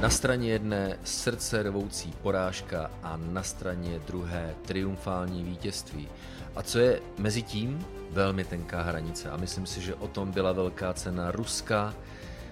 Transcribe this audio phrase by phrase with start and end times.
[0.00, 6.08] Na straně jedné srdce rvoucí porážka a na straně druhé triumfální vítězství.
[6.56, 7.86] A co je mezi tím?
[8.10, 9.30] Velmi tenká hranice.
[9.30, 11.94] A myslím si, že o tom byla velká cena Ruska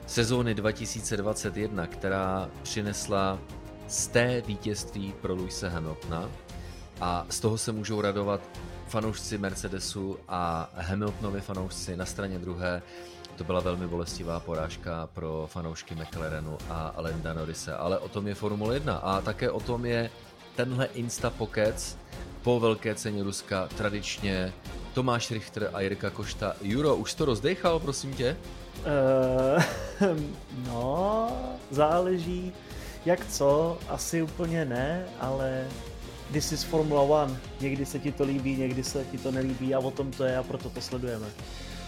[0.06, 3.38] sezóny 2021, která přinesla
[3.88, 6.30] z té vítězství pro Luise Hamiltona
[7.00, 8.40] a z toho se můžou radovat
[8.88, 12.82] fanoušci Mercedesu a Hamiltonovi fanoušci na straně druhé.
[13.38, 18.34] To byla velmi bolestivá porážka pro fanoušky McLarenu a Lenda Norrise, ale o tom je
[18.34, 20.10] Formule 1 a také o tom je
[20.56, 21.98] tenhle Insta Pokec
[22.42, 24.52] po velké ceně Ruska tradičně
[24.94, 26.54] Tomáš Richter a Jirka Košta.
[26.62, 28.36] Juro, už to rozdechal, prosím tě?
[30.00, 30.08] Uh,
[30.66, 31.28] no,
[31.70, 32.52] záleží
[33.04, 35.66] jak co, asi úplně ne, ale
[36.32, 37.36] this is Formula One.
[37.60, 40.36] Někdy se ti to líbí, někdy se ti to nelíbí a o tom to je
[40.36, 41.26] a proto to sledujeme.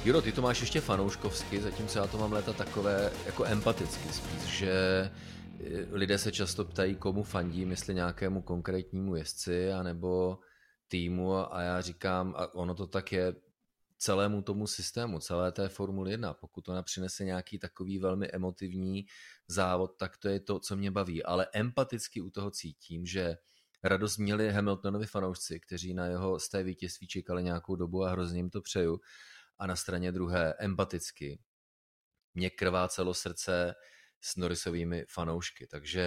[0.05, 4.43] Juro, ty to máš ještě fanouškovsky, zatímco já to mám léta takové jako empaticky spíš,
[4.43, 10.39] že eh, lidé se často ptají, komu fandím, jestli nějakému konkrétnímu jezdci, anebo
[10.89, 13.35] týmu a já říkám, a ono to tak je
[13.99, 16.35] celému tomu systému, celé té Formule 1.
[16.35, 19.07] Pokud ona přinese nějaký takový velmi emotivní
[19.49, 21.23] závod, tak to je to, co mě baví.
[21.23, 23.37] Ale empaticky u toho cítím, že
[23.85, 28.39] radost měli Hamiltonovi fanoušci, kteří na jeho z té vítězství čekali nějakou dobu a hrozně
[28.39, 29.01] jim to přeju.
[29.61, 31.39] A na straně druhé empaticky
[32.35, 33.75] mě krvácelo srdce
[34.21, 35.67] s Norrisovými fanoušky.
[35.67, 36.07] Takže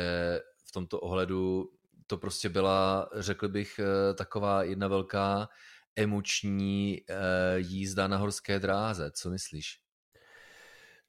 [0.65, 1.69] v tomto ohledu
[2.07, 5.49] to prostě byla, řekl bych, eh, taková jedna velká
[5.95, 7.15] emoční uh,
[7.57, 9.11] jízda na horské dráze.
[9.11, 9.79] Co myslíš?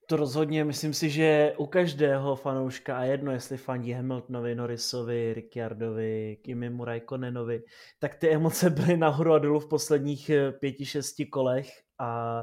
[0.07, 6.39] To rozhodně, myslím si, že u každého fanouška, a jedno jestli fandí Hamiltonovi, Norrisovi, Ricciardovi,
[6.43, 7.63] Kimimu Raikkonenovi,
[7.99, 12.43] tak ty emoce byly nahoru a dolů v posledních eh, pěti, šesti kolech a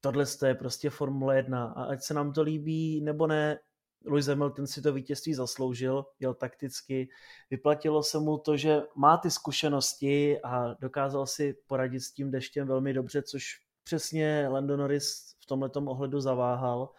[0.00, 3.58] tohle je prostě Formule 1 a ať se nám to líbí nebo ne,
[4.06, 7.08] Lewis Hamilton si to vítězství zasloužil, jel takticky,
[7.50, 12.66] vyplatilo se mu to, že má ty zkušenosti a dokázal si poradit s tím deštěm
[12.66, 13.44] velmi dobře, což
[13.84, 16.92] přesně Lando Norris v tomhle ohledu zaváhal.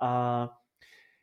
[0.00, 0.48] A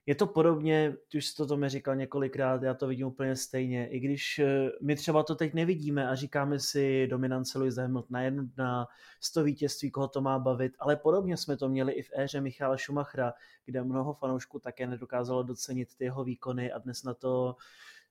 [0.05, 3.87] je to podobně, ty už jsi to mi říkal několikrát, já to vidím úplně stejně,
[3.87, 8.49] i když eh, my třeba to teď nevidíme a říkáme si dominance Lewis Hamiltona jen
[8.57, 8.87] na
[9.21, 12.77] 100 vítězství, koho to má bavit, ale podobně jsme to měli i v éře Michala
[12.77, 13.33] Schumachera,
[13.65, 17.55] kde mnoho fanoušků také nedokázalo docenit ty jeho výkony a dnes na to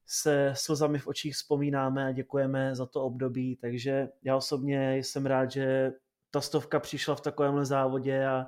[0.07, 5.51] se slzami v očích vzpomínáme a děkujeme za to období, takže já osobně jsem rád,
[5.51, 5.93] že
[6.31, 8.47] ta stovka přišla v takovémhle závodě a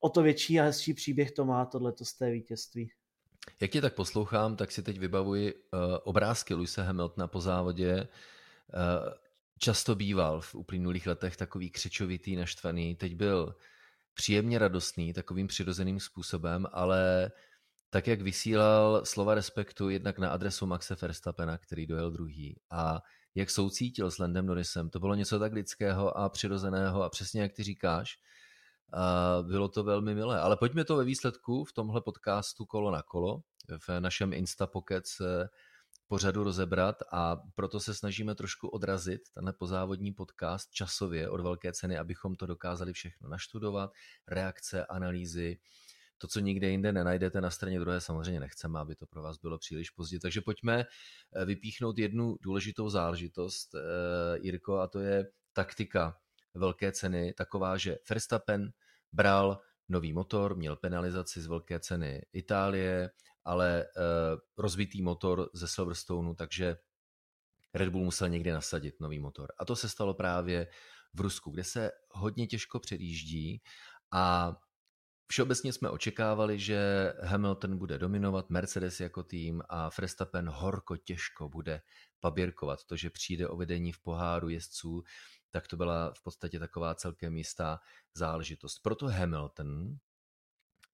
[0.00, 2.90] o to větší a hezčí příběh to má tohleto z té vítězství.
[3.60, 5.60] Jak tě tak poslouchám, tak si teď vybavuji uh,
[6.04, 8.08] obrázky Luise Hamiltona po závodě.
[8.74, 9.12] Uh,
[9.58, 12.94] často býval v uplynulých letech takový křičovitý, naštvaný.
[12.94, 13.54] Teď byl
[14.14, 17.30] příjemně radostný, takovým přirozeným způsobem, ale
[17.90, 23.02] tak, jak vysílal slova respektu jednak na adresu Maxe Verstappena, který dojel druhý, a
[23.34, 27.52] jak soucítil s Landem Norrisem, to bylo něco tak lidského a přirozeného a přesně jak
[27.52, 28.18] ty říkáš,
[29.42, 30.40] bylo to velmi milé.
[30.40, 33.42] Ale pojďme to ve výsledku v tomhle podcastu kolo na kolo,
[33.88, 35.04] v našem Instapocket
[36.08, 41.98] pořadu rozebrat a proto se snažíme trošku odrazit tenhle pozávodní podcast časově od velké ceny,
[41.98, 43.90] abychom to dokázali všechno naštudovat,
[44.28, 45.58] reakce, analýzy,
[46.18, 49.58] to, co nikde jinde nenajdete na straně druhé, samozřejmě nechceme, aby to pro vás bylo
[49.58, 50.18] příliš pozdě.
[50.18, 56.16] Takže pojďme eh, vypíchnout jednu důležitou záležitost, eh, Jirko, a to je taktika
[56.58, 58.72] velké ceny taková, že Verstappen
[59.12, 63.10] bral nový motor, měl penalizaci z velké ceny Itálie,
[63.44, 66.76] ale uh, rozbitý motor ze Silverstoneu, takže
[67.74, 69.52] Red Bull musel někde nasadit nový motor.
[69.58, 70.66] A to se stalo právě
[71.14, 73.62] v Rusku, kde se hodně těžko předjíždí
[74.10, 74.56] a
[75.30, 81.82] Všeobecně jsme očekávali, že Hamilton bude dominovat, Mercedes jako tým a Verstappen horko těžko bude
[82.20, 82.84] paběrkovat.
[82.84, 85.02] To, že přijde o vedení v poháru jezdců,
[85.50, 87.80] tak to byla v podstatě taková celkem jistá
[88.14, 88.78] záležitost.
[88.78, 89.98] Proto Hamilton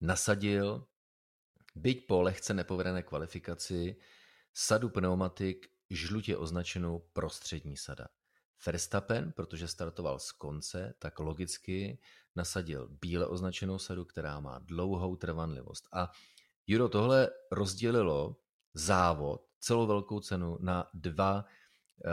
[0.00, 0.86] nasadil,
[1.74, 3.96] byť po lehce nepovedené kvalifikaci,
[4.54, 8.08] sadu pneumatik žlutě označenou prostřední sada.
[8.66, 11.98] Verstappen, protože startoval z konce, tak logicky
[12.36, 15.88] nasadil bíle označenou sadu, která má dlouhou trvanlivost.
[15.92, 16.10] A
[16.66, 18.36] Juro, tohle rozdělilo
[18.74, 22.10] závod, celou velkou cenu na dva e,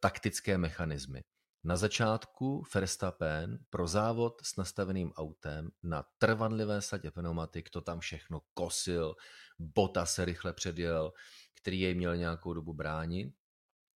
[0.00, 1.24] taktické mechanismy.
[1.66, 8.40] Na začátku Verstappen pro závod s nastaveným autem na trvanlivé sadě pneumatik to tam všechno
[8.54, 9.14] kosil,
[9.58, 11.12] Bota se rychle předjel,
[11.54, 13.34] který jej měl nějakou dobu bránit.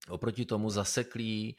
[0.09, 1.57] Oproti tomu zaseklý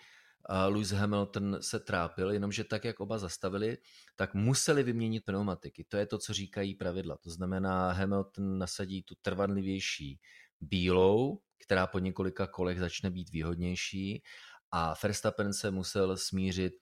[0.68, 3.78] Lewis Hamilton se trápil, jenomže tak, jak oba zastavili,
[4.16, 5.84] tak museli vyměnit pneumatiky.
[5.84, 7.18] To je to, co říkají pravidla.
[7.18, 10.20] To znamená, Hamilton nasadí tu trvanlivější
[10.62, 14.24] bílou, která po několika kolech začne být výhodnější
[14.71, 16.74] a Verstappen se musel smířit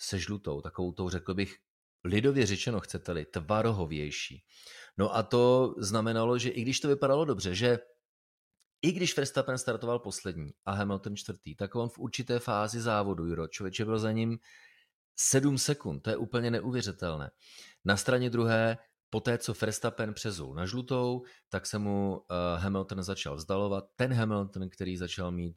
[0.00, 1.56] se žlutou, takovou tou, řekl bych,
[2.04, 4.44] lidově řečeno chcete-li, tvarohovější.
[4.98, 7.78] No a to znamenalo, že i když to vypadalo dobře, že
[8.82, 13.48] i když Verstappen startoval poslední a Hamilton čtvrtý, tak on v určité fázi závodu, Juro,
[13.48, 14.38] člověče byl za ním
[15.16, 17.30] 7 sekund, to je úplně neuvěřitelné.
[17.84, 18.78] Na straně druhé,
[19.10, 22.26] po té, co Verstappen přezul na žlutou, tak se mu uh,
[22.56, 23.84] Hamilton začal vzdalovat.
[23.96, 25.56] Ten Hamilton, který začal mít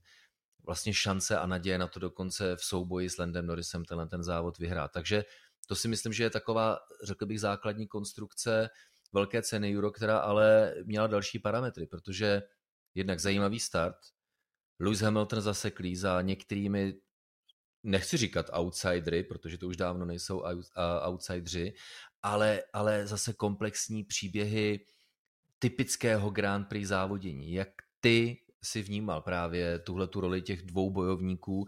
[0.63, 4.57] vlastně šance a naděje na to dokonce v souboji s Landem Norrisem tenhle ten závod
[4.57, 4.91] vyhrát.
[4.91, 5.25] Takže
[5.67, 8.69] to si myslím, že je taková, řekl bych, základní konstrukce
[9.13, 12.41] velké ceny Euro, která ale měla další parametry, protože
[12.95, 13.95] jednak zajímavý start,
[14.79, 16.93] Lewis Hamilton zaseklý za některými,
[17.83, 20.43] nechci říkat outsidery, protože to už dávno nejsou
[21.07, 21.73] outsideri,
[22.21, 24.85] ale, ale zase komplexní příběhy
[25.59, 27.53] typického Grand Prix závodění.
[27.53, 27.69] Jak
[27.99, 31.67] ty si vnímal právě tuhle tu roli těch dvou bojovníků,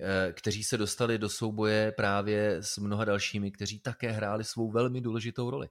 [0.00, 5.00] eh, kteří se dostali do souboje právě s mnoha dalšími, kteří také hráli svou velmi
[5.00, 5.68] důležitou roli.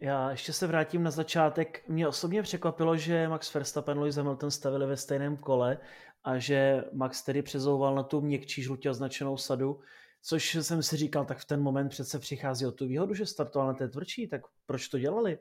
[0.00, 1.88] Já ještě se vrátím na začátek.
[1.88, 5.78] Mě osobně překvapilo, že Max Verstappen Lewis Hamilton stavili ve stejném kole
[6.24, 9.80] a že Max tedy přezouval na tu měkčí žlutě označenou sadu,
[10.22, 13.68] což jsem si říkal, tak v ten moment přece přichází o tu výhodu, že startoval
[13.68, 15.38] na té tvrdší, tak proč to dělali?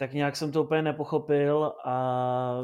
[0.00, 1.94] Tak nějak jsem to úplně nepochopil a...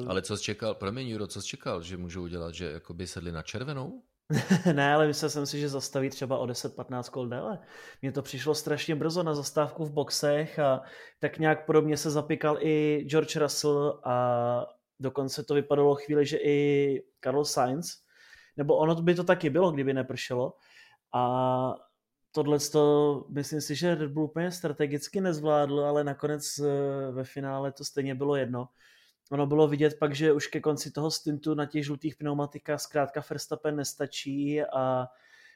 [0.08, 3.32] Ale co jsi čekal, promiň Juro, co jsi čekal, že můžou udělat, že jakoby sedli
[3.32, 4.02] na červenou?
[4.72, 7.58] ne, ale myslel jsem si, že zastaví třeba o 10-15 kol déle.
[8.02, 10.82] Mně to přišlo strašně brzo na zastávku v boxech a
[11.20, 14.66] tak nějak podobně se zapikal i George Russell a
[15.00, 17.86] dokonce to vypadalo chvíli, že i Carlos Sainz,
[18.56, 20.52] nebo ono by to taky bylo, kdyby nepršelo.
[21.14, 21.74] A
[22.36, 27.72] tohle to, myslím si, že Red Bull úplně strategicky nezvládl, ale nakonec eh, ve finále
[27.72, 28.68] to stejně bylo jedno
[29.30, 33.24] ono bylo vidět pak, že už ke konci toho stintu na těch žlutých pneumatikách zkrátka
[33.30, 35.06] Verstappen nestačí a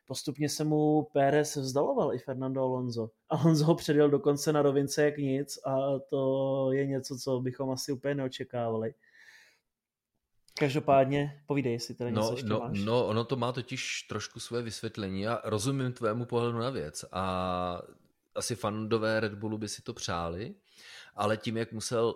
[0.06, 3.10] postupně se mu Pérez vzdaloval i Fernando Alonso.
[3.28, 7.92] Alonso ho předjel dokonce na rovince jak nic a to je něco, co bychom asi
[7.92, 8.94] úplně neočekávali.
[10.60, 12.78] Každopádně, povídej, jestli tady no, něco ještě no, máš.
[12.84, 15.20] No, ono to má totiž trošku své vysvětlení.
[15.20, 17.82] Já rozumím tvému pohledu na věc a
[18.34, 20.54] asi fandové Red Bullu by si to přáli,
[21.14, 22.14] ale tím, jak musel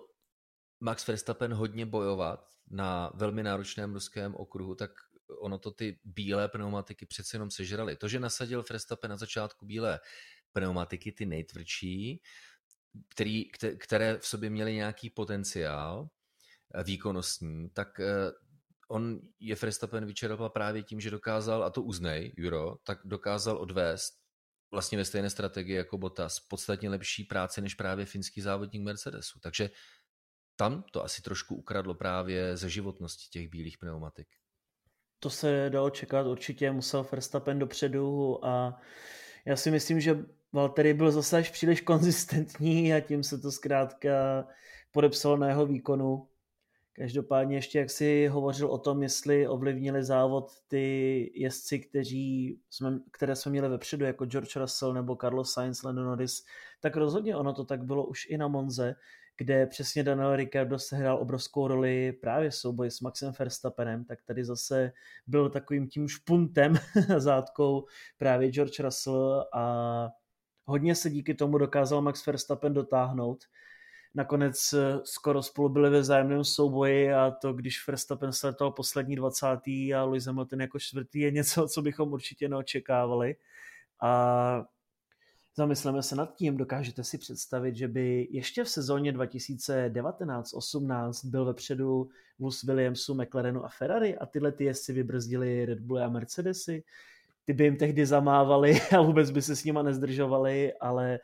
[0.80, 4.90] Max Verstappen hodně bojovat na velmi náročném ruském okruhu, tak
[5.40, 7.96] ono to ty bílé pneumatiky přece jenom sežrali.
[7.96, 10.00] To, že nasadil Verstappen na začátku bílé
[10.52, 12.22] pneumatiky, ty nejtvrdší,
[13.08, 13.44] který,
[13.78, 16.08] které v sobě měly nějaký potenciál
[16.82, 18.32] výkonnostní, tak eh,
[18.88, 24.12] on je Verstappen vyčerpal právě tím, že dokázal, a to uznej, Euro, tak dokázal odvést
[24.70, 29.40] vlastně ve stejné strategii jako Bottas podstatně lepší práci než právě finský závodník Mercedesu.
[29.42, 29.70] Takže
[30.56, 34.28] tam to asi trošku ukradlo právě ze životnosti těch bílých pneumatik.
[35.18, 38.80] To se dalo čekat, určitě musel Verstappen dopředu a
[39.46, 44.44] já si myslím, že Valtteri byl zase až příliš konzistentní a tím se to zkrátka
[44.92, 46.28] podepsalo na jeho výkonu.
[46.96, 53.36] Každopádně ještě jak si hovořil o tom, jestli ovlivnili závod ty jezdci, kteří jsme, které
[53.36, 56.44] jsme měli vepředu, jako George Russell nebo Carlos Sainz, Lando Norris,
[56.80, 58.94] tak rozhodně ono to tak bylo už i na Monze,
[59.36, 64.44] kde přesně Daniel Ricciardo sehrál obrovskou roli právě v souboji s Maxem Verstappenem, tak tady
[64.44, 64.92] zase
[65.26, 66.74] byl takovým tím špuntem
[67.18, 67.86] zátkou
[68.18, 70.08] právě George Russell a
[70.64, 73.44] hodně se díky tomu dokázal Max Verstappen dotáhnout.
[74.14, 79.46] Nakonec eh, skoro spolu byli ve vzájemném souboji a to, když Verstappen startoval poslední 20.
[79.96, 83.36] a Lewis Hamilton jako čtvrtý, je něco, co bychom určitě neočekávali.
[84.02, 84.64] A
[85.56, 92.08] Zamysleme se nad tím, dokážete si představit, že by ještě v sezóně 2019-18 byl vepředu
[92.38, 96.84] vůz Williamsu, McLarenu a Ferrari a tyhle ty jezdci vybrzdili Red Bully a Mercedesy.
[97.44, 101.20] Ty by jim tehdy zamávali a vůbec by se s nima nezdržovali, ale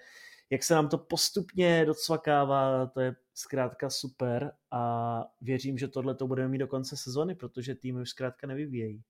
[0.50, 6.26] jak se nám to postupně docvakává, to je zkrátka super a věřím, že tohle to
[6.26, 9.02] budeme mít do konce sezony, protože týmy už zkrátka nevyvíjejí.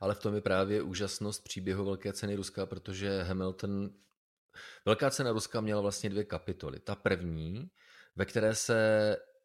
[0.00, 3.90] Ale v tom je právě úžasnost příběhu Velké ceny Ruska, protože Hamilton
[4.84, 6.80] Velká cena Ruska měla vlastně dvě kapitoly.
[6.80, 7.70] Ta první,
[8.16, 8.76] ve které se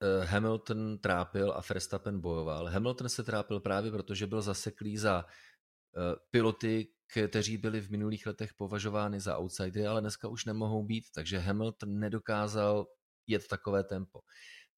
[0.02, 2.66] eh, Hamilton trápil a Verstappen bojoval.
[2.66, 8.26] Hamilton se trápil právě proto, že byl zaseklý za eh, piloty, kteří byli v minulých
[8.26, 12.88] letech považovány za outsidery, ale dneska už nemohou být, takže Hamilton nedokázal
[13.28, 14.20] jet takové tempo.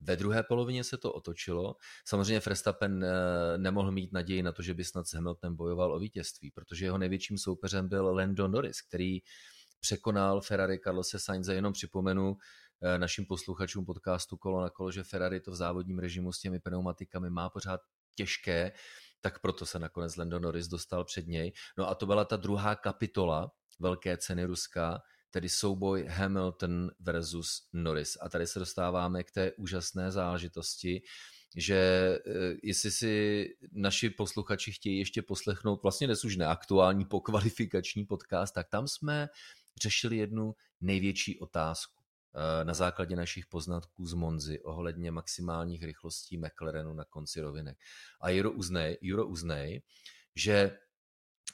[0.02, 1.75] Ve druhé polovině se to otočilo.
[2.08, 6.00] Samozřejmě Verstappen eh, nemohl mít naději na to, že by snad s Hamiltonem bojoval o
[6.00, 9.20] vítězství, protože jeho největším soupeřem byl Lando Norris, který
[9.80, 11.56] překonal Ferrari Carlose Sainze.
[11.56, 12.38] Jenom připomenu
[12.82, 16.60] eh, našim posluchačům podcastu Kolo na kolo, že Ferrari to v závodním režimu s těmi
[16.60, 17.80] pneumatikami má pořád
[18.16, 18.72] těžké,
[19.24, 21.51] tak proto se nakonec Lando Norris dostal před něj.
[21.77, 25.01] No a to byla ta druhá kapitola velké ceny Ruska,
[25.32, 28.18] tedy souboj Hamilton versus Norris.
[28.22, 31.01] A tady se dostáváme k té úžasné záležitosti,
[31.56, 31.77] že
[32.27, 38.70] eh, jestli si naši posluchači chtějí ještě poslechnout vlastně dnes už neaktuální pokvalifikační podcast, tak
[38.70, 39.30] tam jsme
[39.82, 42.02] řešili jednu největší otázku
[42.63, 47.78] na základě našich poznatků z Monzy ohledně maximálních rychlostí McLarenu na konci rovinek.
[48.22, 49.82] A Juro uznej, Juro uznej
[50.36, 50.78] že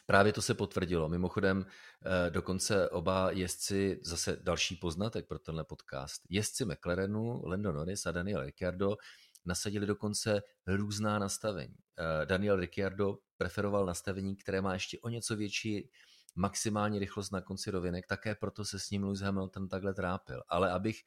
[0.05, 1.09] Právě to se potvrdilo.
[1.09, 8.05] Mimochodem, eh, dokonce oba jezdci, zase další poznatek pro tenhle podcast, jezdci McLarenu, Lando Norris
[8.05, 8.97] a Daniel Ricciardo
[9.45, 11.75] nasadili dokonce různá nastavení.
[11.97, 15.89] Eh, Daniel Ricciardo preferoval nastavení, které má ještě o něco větší
[16.35, 20.43] maximální rychlost na konci rovinek, také proto se s ním Lewis Hamilton takhle trápil.
[20.47, 21.01] Ale abych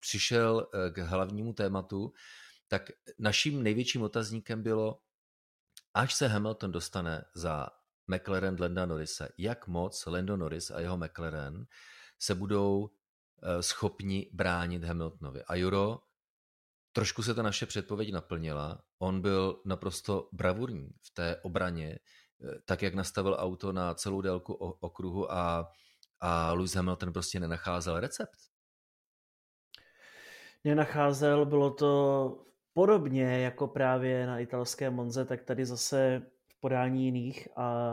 [0.00, 2.12] přišel eh, k hlavnímu tématu,
[2.68, 2.82] tak
[3.18, 5.00] naším největším otazníkem bylo,
[5.94, 7.68] až se Hamilton dostane za
[8.06, 11.66] McLaren Landa Norrise, jak moc Lando Norris a jeho McLaren
[12.18, 12.90] se budou
[13.42, 15.42] eh, schopni bránit Hamiltonovi.
[15.42, 15.98] A Juro,
[16.92, 18.82] trošku se ta naše předpověď naplnila.
[18.98, 21.98] On byl naprosto bravurní v té obraně,
[22.64, 25.72] tak jak nastavil auto na celou délku okruhu a,
[26.20, 28.38] a Lewis Hamilton prostě nenacházel recept.
[30.64, 36.22] Nenacházel, bylo to podobně jako právě na italské Monze, tak tady zase
[36.60, 37.88] podání jiných a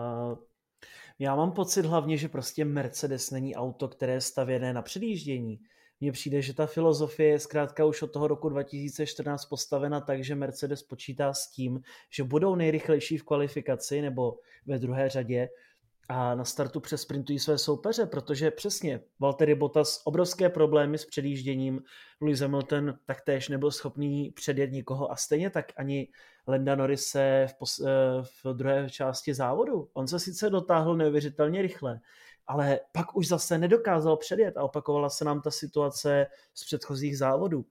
[1.19, 5.59] já mám pocit hlavně, že prostě Mercedes není auto, které je stavěné na předjíždění.
[6.01, 10.35] Mně přijde, že ta filozofie je zkrátka už od toho roku 2014 postavena tak, že
[10.35, 15.49] Mercedes počítá s tím, že budou nejrychlejší v kvalifikaci nebo ve druhé řadě
[16.09, 21.81] a na startu přesprintují své soupeře, protože přesně Valtteri Bottas obrovské problémy s předjížděním,
[22.21, 26.07] Lewis Hamilton taktéž nebyl schopný předjet nikoho a stejně tak ani
[26.47, 27.13] Lenda Norris
[27.47, 27.89] v, pos, eh,
[28.43, 29.89] v druhé části závodu.
[29.93, 31.99] On se sice dotáhl neuvěřitelně rychle,
[32.47, 37.65] ale pak už zase nedokázal předjet a opakovala se nám ta situace z předchozích závodů.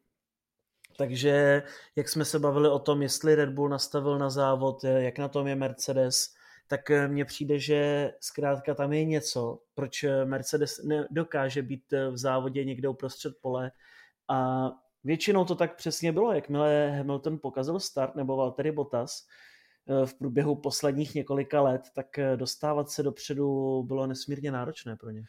[0.96, 1.62] Takže
[1.96, 5.46] jak jsme se bavili o tom, jestli Red Bull nastavil na závod, jak na tom
[5.46, 6.34] je Mercedes,
[6.68, 12.10] tak eh, mně přijde, že zkrátka tam je něco, proč eh, Mercedes nedokáže být eh,
[12.10, 13.70] v závodě někde uprostřed pole
[14.28, 14.70] a
[15.04, 19.26] většinou to tak přesně bylo, jakmile Hamilton pokazil start nebo Valtteri Bottas
[20.04, 25.24] v průběhu posledních několika let, tak dostávat se dopředu bylo nesmírně náročné pro ně.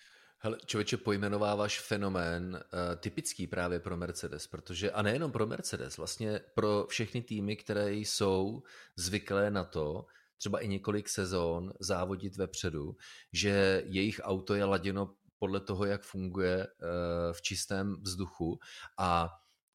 [0.45, 6.39] Hele, člověče, pojmenováváš fenomén uh, typický právě pro Mercedes, protože, a nejenom pro Mercedes, vlastně
[6.55, 8.63] pro všechny týmy, které jsou
[8.95, 10.05] zvyklé na to,
[10.37, 12.95] třeba i několik sezón závodit vepředu,
[13.33, 18.59] že jejich auto je laděno podle toho, jak funguje eh, v čistém vzduchu
[18.97, 19.29] a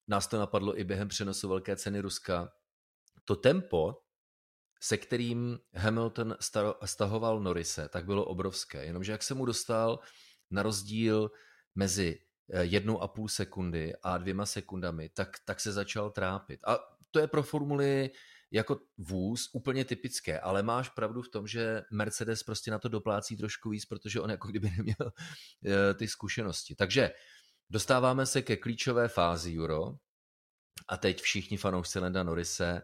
[0.09, 2.53] nás to napadlo i během přenosu velké ceny Ruska.
[3.25, 3.97] To tempo,
[4.81, 6.37] se kterým Hamilton
[6.85, 8.85] stahoval Norise, tak bylo obrovské.
[8.85, 9.99] Jenomže jak se mu dostal
[10.51, 11.31] na rozdíl
[11.75, 12.19] mezi
[12.53, 16.61] eh, jednou a půl sekundy a dvěma sekundami, tak, tak se začal trápit.
[16.67, 16.79] A
[17.11, 18.11] to je pro Formuli
[18.51, 23.37] jako vůz úplně typické, ale máš pravdu v tom, že Mercedes prostě na to doplácí
[23.37, 25.13] trošku víc, protože on jako kdyby neměl
[25.67, 26.75] eh, ty zkušenosti.
[26.75, 27.11] Takže
[27.71, 29.95] dostáváme se ke klíčové fázi Euro
[30.89, 32.83] a teď všichni fanoušci Lenda Norise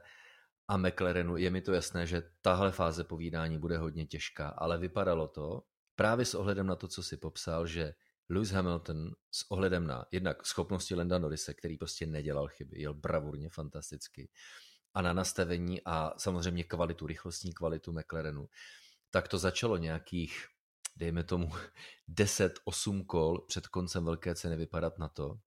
[0.68, 5.28] a McLarenu, je mi to jasné, že tahle fáze povídání bude hodně těžká, ale vypadalo
[5.28, 5.62] to
[5.96, 7.94] právě s ohledem na to, co si popsal, že
[8.28, 13.48] Lewis Hamilton s ohledem na jednak schopnosti Lenda Norise, který prostě nedělal chyby, jel bravurně
[13.48, 14.30] fantasticky,
[14.94, 18.48] a na nastavení a samozřejmě kvalitu, rychlostní kvalitu McLarenu,
[19.10, 20.46] tak to začalo nějakých,
[20.96, 21.52] dejme tomu,
[22.08, 25.38] 10-8 kol před koncem velké ceny vypadat na to,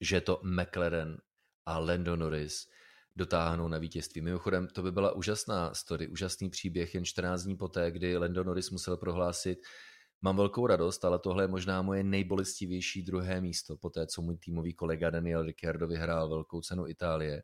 [0.00, 1.18] že to McLaren
[1.66, 2.68] a Lando Norris
[3.16, 4.20] dotáhnou na vítězství.
[4.20, 8.70] Mimochodem, to by byla úžasná story, úžasný příběh jen 14 dní poté, kdy Lando Norris
[8.70, 9.58] musel prohlásit,
[10.22, 14.36] mám velkou radost, ale tohle je možná moje nejbolestivější druhé místo, po té, co můj
[14.36, 17.42] týmový kolega Daniel Ricciardo vyhrál velkou cenu Itálie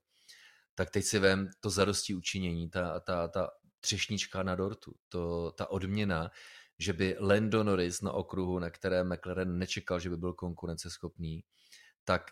[0.80, 3.50] tak teď si vem to zadosti učinění, ta, ta, ta
[3.80, 6.30] třešnička na dortu, to, ta odměna,
[6.78, 11.44] že by Lando Norris na okruhu, na kterém McLaren nečekal, že by byl konkurenceschopný,
[12.04, 12.30] tak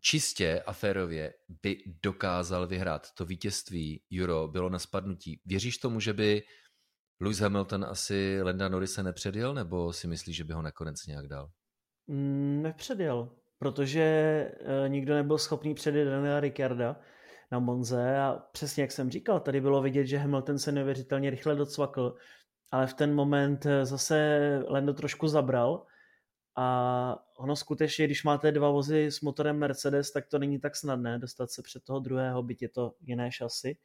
[0.00, 3.06] čistě a férově by dokázal vyhrát.
[3.14, 5.40] To vítězství Euro bylo na spadnutí.
[5.46, 6.42] Věříš tomu, že by
[7.20, 11.50] Lewis Hamilton asi Landa Norrise nepředjel, nebo si myslíš, že by ho nakonec nějak dal?
[12.06, 13.30] Mm, nepředjel.
[13.58, 16.96] protože eh, nikdo nebyl schopný předjet Daniela Ricciarda
[17.52, 21.54] na Monze a přesně jak jsem říkal, tady bylo vidět, že Hamilton se neuvěřitelně rychle
[21.54, 22.14] docvakl,
[22.72, 24.38] ale v ten moment eh, zase
[24.68, 25.86] Lando trošku zabral
[26.60, 31.18] a ono skutečně, když máte dva vozy s motorem Mercedes, tak to není tak snadné
[31.18, 33.78] dostat se před toho druhého, byť je to jiné šasy.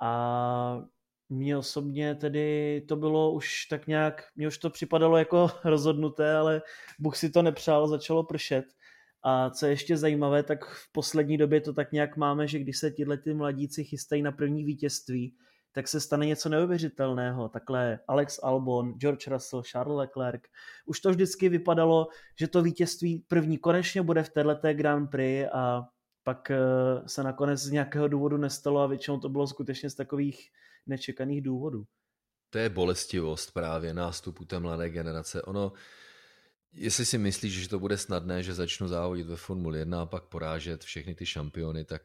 [0.00, 0.82] A
[1.28, 6.62] mně osobně tedy to bylo už tak nějak, mně už to připadalo jako rozhodnuté, ale
[6.98, 8.64] Bůh si to nepřál, začalo pršet.
[9.22, 12.78] A co je ještě zajímavé, tak v poslední době to tak nějak máme, že když
[12.78, 15.34] se tyhle ty mladíci chystají na první vítězství,
[15.72, 17.48] tak se stane něco neuvěřitelného.
[17.48, 20.42] Takhle Alex Albon, George Russell, Charles Leclerc.
[20.86, 22.08] Už to vždycky vypadalo,
[22.40, 25.82] že to vítězství první konečně bude v této Grand Prix a
[26.22, 26.58] pak eh,
[27.06, 30.50] se nakonec z nějakého důvodu nestalo a většinou to bylo skutečně z takových
[30.86, 31.84] nečekaných důvodů.
[32.50, 35.42] To je bolestivost právě nástupu té mladé generace.
[35.42, 35.72] Ono,
[36.72, 40.24] jestli si myslíš, že to bude snadné, že začnu závodit ve Formuli 1 a pak
[40.24, 42.02] porážet všechny ty šampiony, tak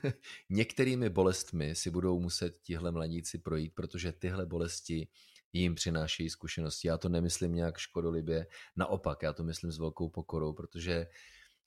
[0.50, 5.08] některými bolestmi si budou muset tihle mladíci projít, protože tyhle bolesti
[5.52, 6.88] jim přinášejí zkušenosti.
[6.88, 8.46] Já to nemyslím nějak škodolibě,
[8.76, 11.06] naopak, já to myslím s velkou pokorou, protože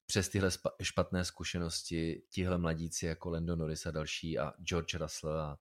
[0.06, 0.50] přes tyhle
[0.82, 5.60] špatné zkušenosti tihle mladíci jako Lando Norris a další a George Russell a,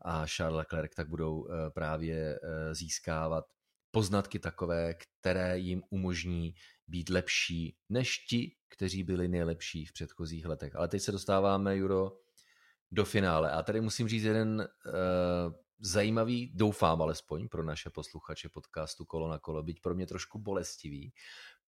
[0.00, 3.44] a Charles Leclerc tak budou eh, právě eh, získávat
[3.92, 6.54] poznatky takové, které jim umožní
[6.86, 10.76] být lepší než ti, kteří byli nejlepší v předchozích letech.
[10.76, 12.12] Ale teď se dostáváme, Juro,
[12.90, 13.50] do finále.
[13.50, 14.92] A tady musím říct jeden uh,
[15.80, 21.12] zajímavý, doufám alespoň pro naše posluchače podcastu Kolo na kolo, byť pro mě trošku bolestivý,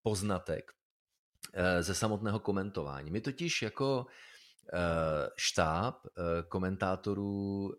[0.03, 3.11] poznatek uh, ze samotného komentování.
[3.11, 4.09] My totiž jako uh,
[5.37, 7.73] štáb uh, komentátorů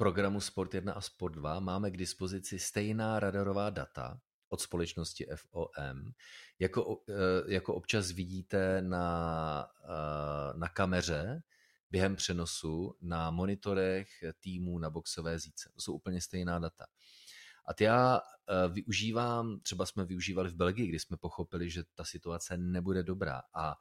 [0.00, 6.12] programu Sport 1 a Sport 2 máme k dispozici stejná radarová data od společnosti FOM,
[6.58, 11.42] jako, eh, jako občas vidíte na, eh, na kameře
[11.90, 14.08] během přenosu na monitorech
[14.40, 15.70] týmů na boxové zíce.
[15.74, 16.86] To jsou úplně stejná data.
[17.66, 22.56] A já eh, využívám, třeba jsme využívali v Belgii, kdy jsme pochopili, že ta situace
[22.56, 23.42] nebude dobrá.
[23.54, 23.76] A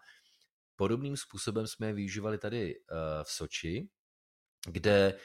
[0.75, 2.75] podobným způsobem jsme je využívali tady
[3.23, 3.89] v Soči,
[4.67, 5.19] kde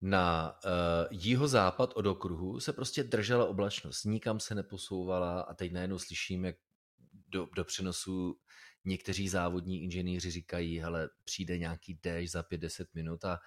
[0.00, 0.70] na uh,
[1.10, 6.56] jihozápad od okruhu se prostě držela oblačnost, nikam se neposouvala a teď najednou slyším, jak
[7.28, 8.38] do, do přenosu
[8.84, 13.38] někteří závodní inženýři říkají, hele, přijde nějaký déšť za 5-10 minut a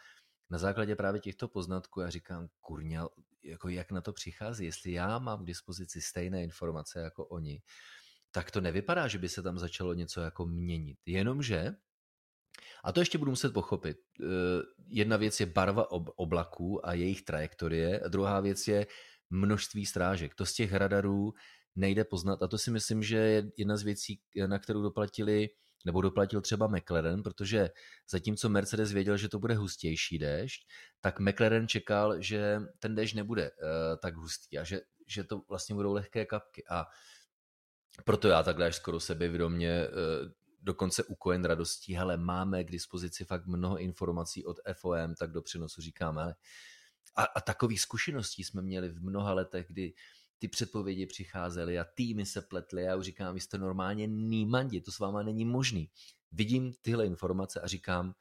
[0.49, 3.07] na základě právě těchto poznatků já říkám, kurňa,
[3.43, 7.61] jako jak na to přichází, jestli já mám k dispozici stejné informace jako oni,
[8.31, 10.97] tak to nevypadá, že by se tam začalo něco jako měnit.
[11.05, 11.75] Jenomže
[12.83, 13.97] a to ještě budu muset pochopit.
[14.21, 14.25] Eh,
[14.87, 18.87] jedna věc je barva oblaků a jejich trajektorie, a druhá věc je
[19.29, 20.35] množství strážek.
[20.35, 21.33] To z těch radarů
[21.75, 25.49] nejde poznat a to si myslím, že je jedna z věcí, na kterou doplatili
[25.85, 27.69] nebo doplatil třeba McLaren, protože
[28.09, 30.67] zatímco Mercedes věděl, že to bude hustější déšť,
[31.01, 33.57] tak McLaren čekal, že ten déšť nebude uh,
[34.01, 36.63] tak hustý a že, že to vlastně budou lehké kapky.
[36.69, 36.85] A
[38.05, 43.45] proto já takhle až skoro sebevědomě uh, dokonce ukojen radostí, hele, máme k dispozici fakt
[43.45, 46.33] mnoho informací od FOM, tak do přenosu říkáme,
[47.15, 49.93] a, a takových zkušeností jsme měli v mnoha letech, kdy
[50.39, 52.83] ty předpovědi přicházely a týmy se pletly.
[52.83, 55.89] Já už říkám, vy jste normálně nímandi, to s váma není možný.
[56.31, 58.13] Vidím tyhle informace a říkám,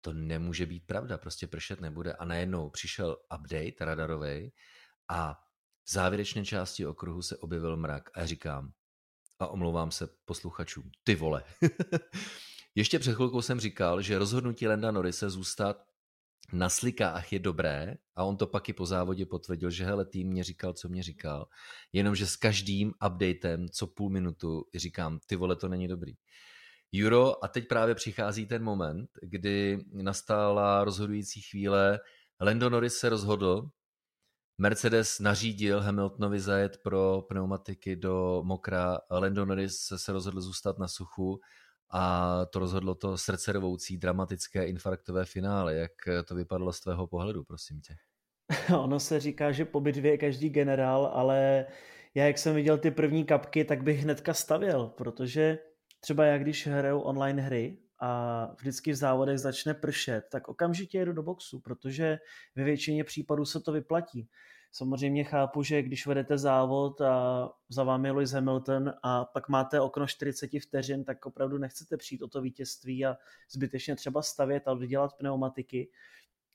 [0.00, 2.12] to nemůže být pravda, prostě pršet nebude.
[2.12, 4.52] A najednou přišel update radarový
[5.08, 5.34] a
[5.84, 8.72] v závěrečné části okruhu se objevil mrak a já říkám,
[9.42, 11.44] a omlouvám se posluchačům, ty vole.
[12.74, 15.76] Ještě před chvilkou jsem říkal, že rozhodnutí Lenda Norise zůstat
[16.52, 20.28] na slikách je dobré a on to pak i po závodě potvrdil, že hele, tým
[20.28, 21.48] mě říkal, co mě říkal,
[21.92, 26.12] jenomže s každým updatem, co půl minutu, říkám, ty vole, to není dobrý.
[27.04, 32.00] Euro, a teď právě přichází ten moment, kdy nastala rozhodující chvíle,
[32.40, 33.68] Lando Norris se rozhodl,
[34.60, 41.40] Mercedes nařídil Hamiltonovi zajet pro pneumatiky do mokra, Lando Norris se rozhodl zůstat na suchu
[41.90, 45.74] a to rozhodlo to srdcervoucí dramatické infarktové finále.
[45.74, 45.92] Jak
[46.24, 47.94] to vypadalo z tvého pohledu, prosím tě?
[48.78, 51.66] Ono se říká, že po bitvě je každý generál, ale
[52.14, 55.58] já jak jsem viděl ty první kapky, tak bych hnedka stavěl, protože
[56.00, 61.12] třeba já když hraju online hry a vždycky v závodech začne pršet, tak okamžitě jedu
[61.12, 62.18] do boxu, protože
[62.56, 64.28] ve většině případů se to vyplatí.
[64.72, 69.80] Samozřejmě chápu, že když vedete závod a za vámi je Lewis Hamilton a pak máte
[69.80, 73.16] okno 40 vteřin, tak opravdu nechcete přijít o to vítězství a
[73.50, 75.90] zbytečně třeba stavět a vydělat pneumatiky.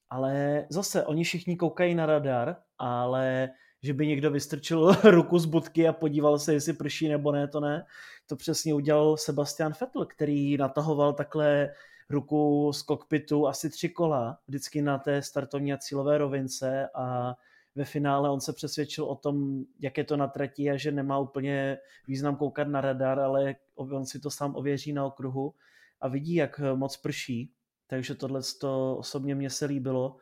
[0.09, 3.49] Ale zase, oni všichni koukají na radar, ale
[3.85, 7.59] že by někdo vystrčil ruku z budky a podíval se, jestli prší nebo ne, to
[7.59, 7.85] ne.
[8.27, 11.69] To přesně udělal Sebastian Vettel, který natahoval takhle
[12.09, 17.35] ruku z kokpitu asi tři kola, vždycky na té startovní a cílové rovince a
[17.75, 21.19] ve finále on se přesvědčil o tom, jak je to na trati a že nemá
[21.19, 25.53] úplně význam koukat na radar, ale on si to sám ověří na okruhu
[26.01, 27.51] a vidí, jak moc prší.
[27.87, 30.17] Takže tohle to osobně mě se líbilo.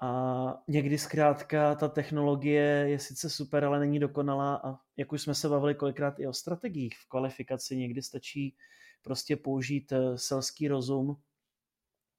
[0.00, 5.34] A někdy zkrátka ta technologie je sice super, ale není dokonalá a jak už jsme
[5.34, 8.56] se bavili kolikrát i o strategiích v kvalifikaci, někdy stačí
[9.02, 11.16] prostě použít eh, selský rozum.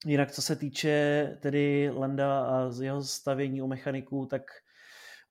[0.06, 4.42] Jinak co se týče tedy Landa a z jeho stavění u mechaniků, tak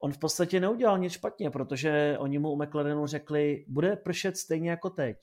[0.01, 4.71] on v podstatě neudělal nic špatně, protože oni mu u McLarenu řekli, bude pršet stejně
[4.71, 5.17] jako teď.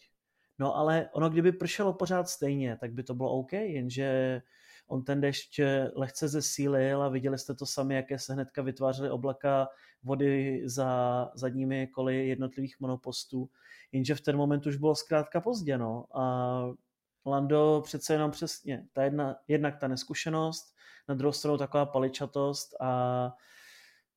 [0.60, 4.42] No ale ono, kdyby pršelo pořád stejně, tak by to bylo OK, jenže
[4.88, 5.60] on ten dešť
[5.96, 9.68] lehce zesílil a viděli jste to sami, jaké se hnedka vytvářely oblaka
[10.04, 13.50] vody za zadními koly jednotlivých monopostů,
[13.92, 16.06] jenže v ten moment už bylo zkrátka pozdě, no.
[16.14, 16.64] A
[17.26, 20.76] Lando přece jenom přesně, ta jedna, jednak ta neskušenost,
[21.08, 23.34] na druhou stranu taková paličatost a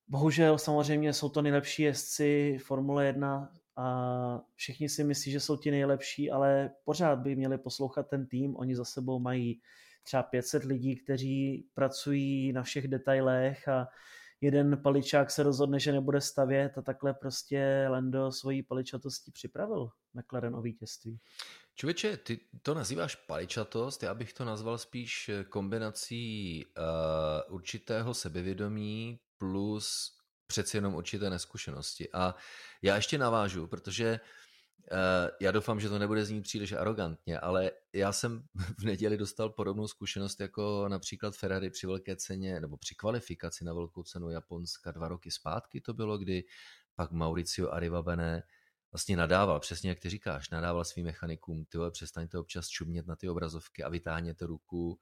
[0.09, 5.71] bohužel samozřejmě jsou to nejlepší jezdci Formule 1 a všichni si myslí, že jsou ti
[5.71, 9.61] nejlepší, ale pořád by měli poslouchat ten tým, oni za sebou mají
[10.03, 13.89] třeba 500 lidí, kteří pracují na všech detailech a
[14.41, 20.57] jeden paličák se rozhodne, že nebude stavět a takhle prostě Lando svojí paličatostí připravil McLaren
[20.57, 21.19] o vítězství.
[21.75, 30.17] Člověče, ty to nazýváš paličatost, já bych to nazval spíš kombinací uh, určitého sebevědomí plus
[30.47, 32.09] přeci jenom určité neskušenosti.
[32.13, 32.35] A
[32.83, 34.21] já ještě navážu, protože
[34.93, 38.43] uh, já doufám, že to nebude znít příliš arrogantně, ale já jsem
[38.79, 43.75] v neděli dostal podobnou zkušenost jako například Ferrari při velké ceně, nebo při kvalifikaci na
[43.75, 46.45] velkou cenu Japonska dva roky zpátky to bylo, kdy
[46.95, 48.43] pak Mauricio Arrivabene
[48.93, 53.29] vlastně nadával, přesně jak ty říkáš, nadával svým mechanikům, ty přestaňte občas čumět na ty
[53.29, 54.97] obrazovky a vytáhněte ruku uh,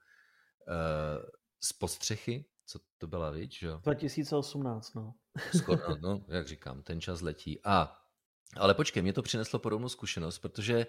[1.63, 5.13] z postřechy, co to byla, víc, že 2018, no.
[5.57, 7.59] Skoro, no, jak říkám, ten čas letí.
[7.63, 7.97] A,
[8.57, 10.87] ale počkej, mě to přineslo podobnou zkušenost, protože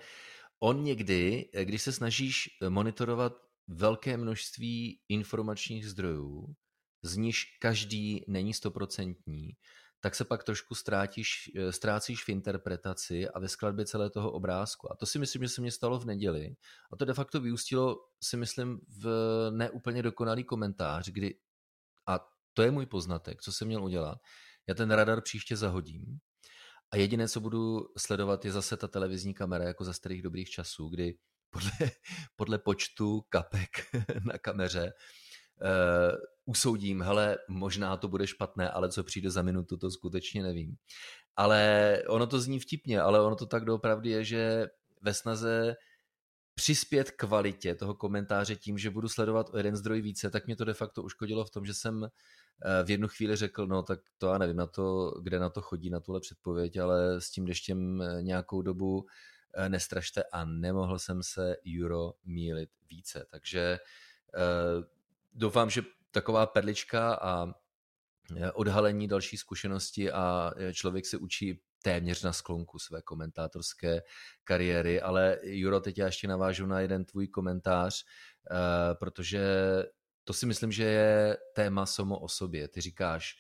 [0.61, 3.33] on někdy, když se snažíš monitorovat
[3.69, 6.55] velké množství informačních zdrojů,
[7.03, 9.57] z níž každý není stoprocentní,
[10.01, 14.93] tak se pak trošku ztrátíš, ztrácíš v interpretaci a ve skladbě celé toho obrázku.
[14.93, 16.57] A to si myslím, že se mě stalo v neděli.
[16.93, 19.09] A to de facto vyústilo, si myslím, v
[19.51, 21.35] neúplně dokonalý komentář, kdy,
[22.07, 22.21] a
[22.55, 24.19] to je můj poznatek, co jsem měl udělat.
[24.69, 26.19] Já ten radar příště zahodím
[26.90, 30.88] a jediné, co budu sledovat, je zase ta televizní kamera, jako za starých dobrých časů,
[30.88, 31.14] kdy
[31.51, 31.90] podle,
[32.37, 33.71] podle počtu kapek
[34.25, 34.92] na kameře
[35.62, 40.77] uh, usoudím, hele, možná to bude špatné, ale co přijde za minutu, to skutečně nevím.
[41.37, 44.66] Ale ono to zní vtipně, ale ono to tak doopravdy je, že
[45.03, 45.77] ve snaze
[46.57, 50.64] přispět kvalitě toho komentáře tím, že budu sledovat o jeden zdroj více, tak mě to
[50.64, 54.27] de facto uškodilo v tom, že jsem eh, v jednu chvíli řekl, no tak to
[54.27, 58.03] já nevím, na to, kde na to chodí, na tuhle předpověď, ale s tím deštěm
[58.03, 59.07] eh, nějakou dobu
[59.55, 63.27] eh, nestrašte a nemohl jsem se Euro mílit více.
[63.31, 63.79] Takže
[65.35, 67.55] doufám, že taková perlička a
[68.55, 74.03] odhalení další zkušenosti a člověk se učí téměř na sklonku své komentátorské
[74.44, 78.05] kariéry, ale Juro, teď já ještě navážu na jeden tvůj komentář,
[78.51, 79.40] eh, protože
[80.25, 82.68] to si myslím, že je téma samo o sobě.
[82.68, 83.35] Ty říkáš,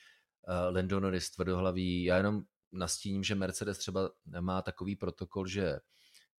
[0.48, 5.78] uh, Lando Norris tvrdohlaví, já jenom nastíním, že Mercedes třeba má takový protokol, že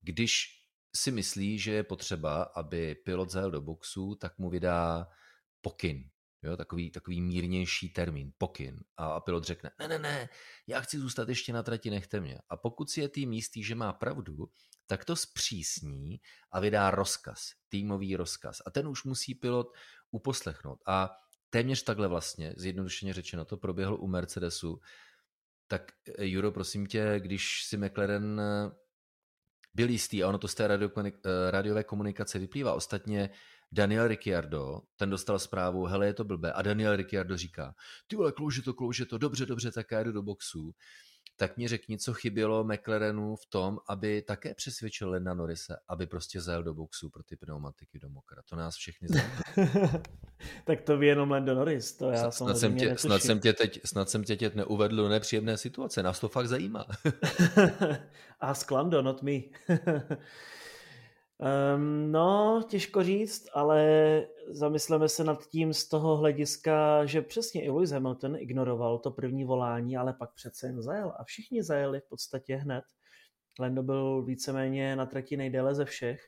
[0.00, 0.46] když
[0.96, 5.08] si myslí, že je potřeba, aby pilot zajel do boxu, tak mu vydá
[5.60, 6.10] pokyn,
[6.46, 8.80] Jo, takový, takový mírnější termín, pokyn.
[8.96, 10.28] A pilot řekne, ne, ne, ne,
[10.66, 12.38] já chci zůstat ještě na trati, nechte mě.
[12.48, 14.48] A pokud si je tým jistý, že má pravdu,
[14.87, 16.20] tak to zpřísní
[16.52, 18.62] a vydá rozkaz, týmový rozkaz.
[18.66, 19.72] A ten už musí pilot
[20.11, 20.78] uposlechnout.
[20.87, 21.11] A
[21.50, 24.80] téměř takhle vlastně, zjednodušeně řečeno, to proběhlo u Mercedesu.
[25.66, 28.70] Tak eh, Juro, prosím tě, když si McLaren eh,
[29.74, 33.30] byl jistý, a ono to z té eh, radiové komunikace vyplývá, ostatně
[33.72, 36.52] Daniel Ricciardo, ten dostal zprávu, hele, je to blbé.
[36.52, 37.74] A Daniel Ricciardo říká,
[38.07, 40.74] ty vole, klouže to, klouže to, dobře, dobře, tak já jdu do boxu.
[41.38, 46.40] Tak mi řekni, co chybělo McLarenu v tom, aby také přesvědčil Lenda Norrise, aby prostě
[46.40, 48.42] zajel do boxu pro ty pneumatiky do mokra.
[48.48, 49.72] To nás všechny zajímá.
[50.64, 53.81] tak to ví jenom Lando Norris, to já snad jsem, tě, snad, jsem tě teď,
[53.85, 56.87] snad jsem tě teď neuvedl do nepříjemné situace, nás to fakt zajímá.
[58.40, 59.33] Ask Lando, not me.
[61.38, 67.70] Um, no, těžko říct, ale zamysleme se nad tím z toho hlediska, že přesně i
[67.70, 72.09] Lewis Hamilton ignoroval to první volání, ale pak přece jen zajel a všichni zajeli v
[72.09, 72.85] podstatě hned.
[73.61, 76.20] Lando byl víceméně na trati nejdéle ze všech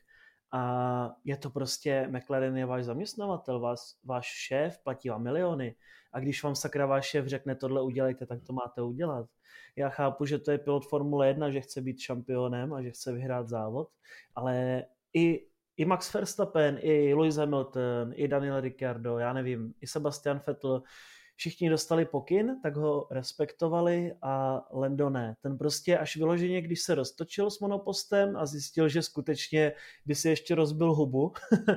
[0.51, 5.75] a je to prostě, McLaren je váš zaměstnavatel, vás, váš šéf, platí vám miliony
[6.13, 9.29] a když vám sakra váš šéf řekne tohle udělejte, tak to máte udělat.
[9.75, 13.13] Já chápu, že to je pilot Formule 1, že chce být šampionem a že chce
[13.13, 13.89] vyhrát závod,
[14.35, 20.41] ale i, i Max Verstappen, i Lewis Hamilton, i Daniel Ricciardo, já nevím, i Sebastian
[20.47, 20.83] Vettel,
[21.35, 25.35] všichni dostali pokyn, tak ho respektovali a Lando ne.
[25.41, 29.73] Ten prostě až vyloženě, když se roztočil s monopostem a zjistil, že skutečně
[30.05, 31.33] by si ještě rozbil hubu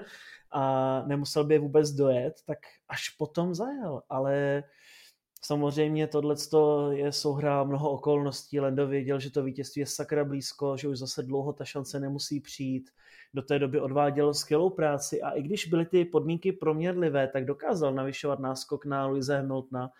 [0.50, 4.02] a nemusel by je vůbec dojet, tak až potom zajel.
[4.08, 4.62] Ale
[5.44, 6.36] Samozřejmě tohle
[6.92, 8.60] je souhra mnoho okolností.
[8.60, 12.40] Lendo věděl, že to vítězství je sakra blízko, že už zase dlouho ta šance nemusí
[12.40, 12.90] přijít.
[13.34, 17.94] Do té doby odváděl skvělou práci a i když byly ty podmínky proměrlivé, tak dokázal
[17.94, 19.90] navyšovat náskok na Louise Hamiltona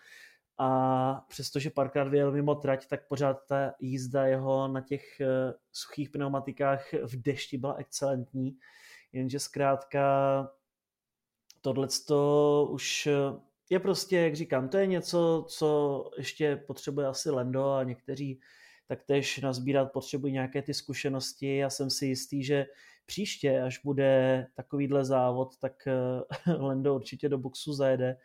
[0.57, 6.09] a přestože párkrát vyjel mimo trať, tak pořád ta jízda jeho na těch eh, suchých
[6.09, 8.57] pneumatikách v dešti byla excelentní,
[9.11, 10.03] jenže zkrátka
[11.61, 11.87] tohle
[12.69, 17.83] už eh, je prostě, jak říkám, to je něco, co ještě potřebuje asi Lendo a
[17.83, 18.39] někteří
[18.87, 21.57] taktéž nazbírat potřebují nějaké ty zkušenosti.
[21.57, 22.65] Já jsem si jistý, že
[23.05, 28.17] příště, až bude takovýhle závod, tak eh, Lendo určitě do boxu zajede.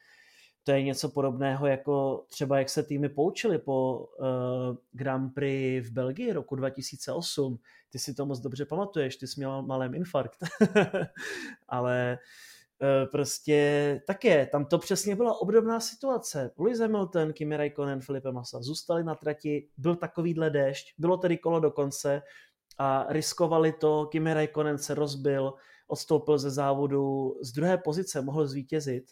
[0.64, 4.26] To je něco podobného, jako třeba jak se týmy poučili po uh,
[4.92, 7.58] Grand Prix v Belgii roku 2008.
[7.90, 10.38] Ty si to moc dobře pamatuješ, ty jsi měl malém infarkt.
[11.68, 12.18] Ale
[12.82, 16.50] Eh, prostě také, tam to přesně byla obdobná situace.
[16.58, 21.60] Lewis Hamilton, Kimi Raikkonen, Felipe Massa zůstali na trati, byl takovýhle déšť, bylo tedy kolo
[21.60, 22.22] do konce
[22.78, 25.54] a riskovali to, Kimi Raikkonen se rozbil,
[25.88, 29.04] odstoupil ze závodu, z druhé pozice mohl zvítězit.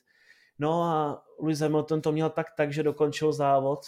[0.59, 3.81] No a Lewis Hamilton to měl tak tak, že dokončil závod,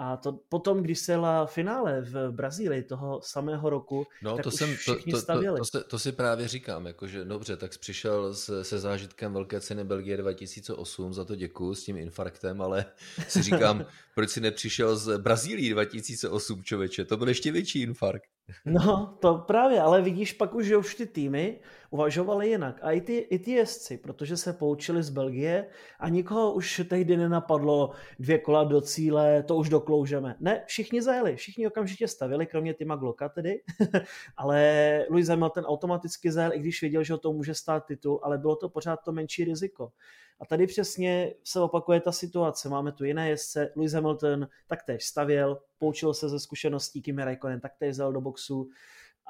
[0.00, 4.48] a to potom, když se jela finále v Brazílii toho samého roku, no, tak to
[4.48, 5.58] už jsem, všichni to, to, stavěli.
[5.58, 9.60] To, to, to, to si právě říkám, jakože dobře, tak přišel se, se zážitkem Velké
[9.60, 12.84] ceny Belgie 2008, za to děkuju s tím infarktem, ale
[13.28, 18.37] si říkám, proč si nepřišel z Brazílii 2008, člověče, to byl ještě větší infarkt.
[18.64, 22.78] No, to právě, ale vidíš pak už, že už ty týmy uvažovali jinak.
[22.82, 25.66] A i ty, i ty jezdci, protože se poučili z Belgie
[26.00, 30.36] a nikoho už tehdy nenapadlo dvě kola do cíle, to už dokloužeme.
[30.40, 33.60] Ne, všichni zajeli, všichni okamžitě stavili, kromě Tima Glocka tedy,
[34.36, 38.38] ale Louis Hamilton automaticky zajel, i když věděl, že ho to může stát titul, ale
[38.38, 39.92] bylo to pořád to menší riziko.
[40.40, 42.68] A tady přesně se opakuje ta situace.
[42.68, 47.96] Máme tu jiné jezdce, Lewis Hamilton taktéž stavěl, poučil se ze zkušeností, Kimi Raikkonen taktéž
[47.96, 48.68] zel do boxu.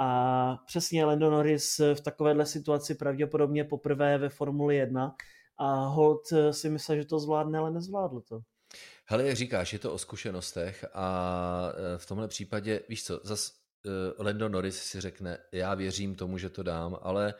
[0.00, 5.14] A přesně Lando Norris v takovéhle situaci pravděpodobně poprvé ve Formuli 1
[5.58, 8.40] a Holt si myslel, že to zvládne, ale nezvládl to.
[9.04, 13.52] Hele, jak říkáš, je to o zkušenostech a e, v tomhle případě, víš co, zas
[13.86, 17.34] e, Lando Norris si řekne, já věřím tomu, že to dám, ale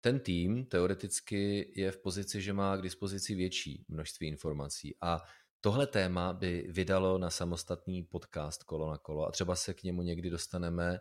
[0.00, 4.96] ten tým teoreticky je v pozici, že má k dispozici větší množství informací.
[5.00, 5.22] A
[5.60, 9.26] tohle téma by vydalo na samostatný podcast kolo na kolo.
[9.26, 11.00] A třeba se k němu někdy dostaneme,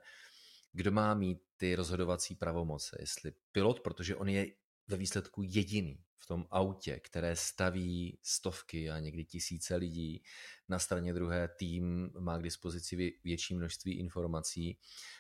[0.72, 4.48] kdo má mít ty rozhodovací pravomoce, jestli pilot, protože on je
[4.88, 10.24] ve výsledku jediný v tom autě, které staví stovky a někdy tisíce lidí.
[10.70, 14.78] Na straně druhé tým má k dispozici větší množství informací.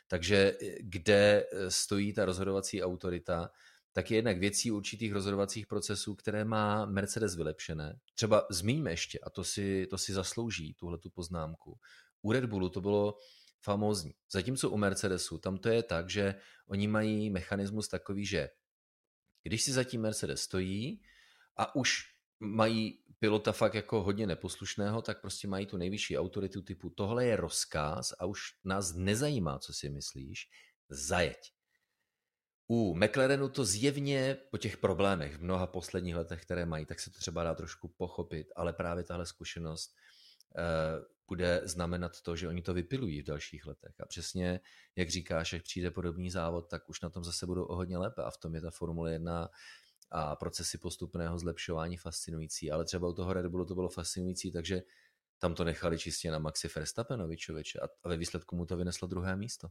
[0.07, 3.49] Takže eh, kde eh, stojí ta rozhodovací autorita,
[3.93, 7.99] tak je jednak věcí určitých rozhodovacích procesů, které má Mercedes vylepšené.
[8.13, 11.79] Třeba zmíníme ještě, a to si, to si zaslouží, tuhle tu poznámku.
[12.21, 13.17] U Red Bullu to bylo
[13.61, 14.13] famózní.
[14.31, 16.35] Zatímco u Mercedesu, tam to je tak, že
[16.67, 18.49] oni mají mechanismus takový, že
[19.47, 21.01] když si zatím Mercedes stojí
[21.57, 22.03] a už
[22.39, 27.35] mají pilota fakt jako hodně neposlušného, tak prostě mají tu nejvyšší autoritu typu tohle je
[27.35, 30.49] rozkaz a už nás nezajímá, co si myslíš,
[30.89, 31.37] zajeď.
[32.67, 37.11] U McLarenu to zjevně po těch problémech v mnoha posledních letech, které mají, tak se
[37.11, 39.95] to třeba dá trošku pochopit, ale právě tahle zkušenost
[40.57, 43.95] uh, bude znamenat to, že oni to vypilují v dalších letech.
[43.99, 44.59] A přesně,
[44.95, 48.23] jak říkáš, jak přijde podobný závod, tak už na tom zase budou o hodně lépe.
[48.23, 49.49] A v tom je ta Formule 1
[50.11, 52.71] a procesy postupného zlepšování fascinující.
[52.71, 54.81] Ale třeba u toho Red Bullu to bylo fascinující, takže
[55.39, 59.35] tam to nechali čistě na Maxi Verstappenovi člověče a ve výsledku mu to vyneslo druhé
[59.35, 59.69] místo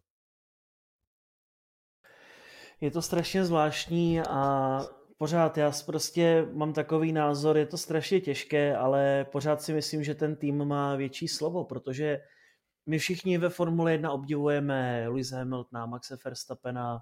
[2.81, 4.81] je to strašně zvláštní a
[5.19, 10.15] pořád já prostě mám takový názor, je to strašně těžké, ale pořád si myslím, že
[10.15, 12.21] ten tým má větší slovo, protože
[12.87, 16.99] my všichni ve Formule 1 obdivujeme Lewis Hamiltona, Maxe Verstappena,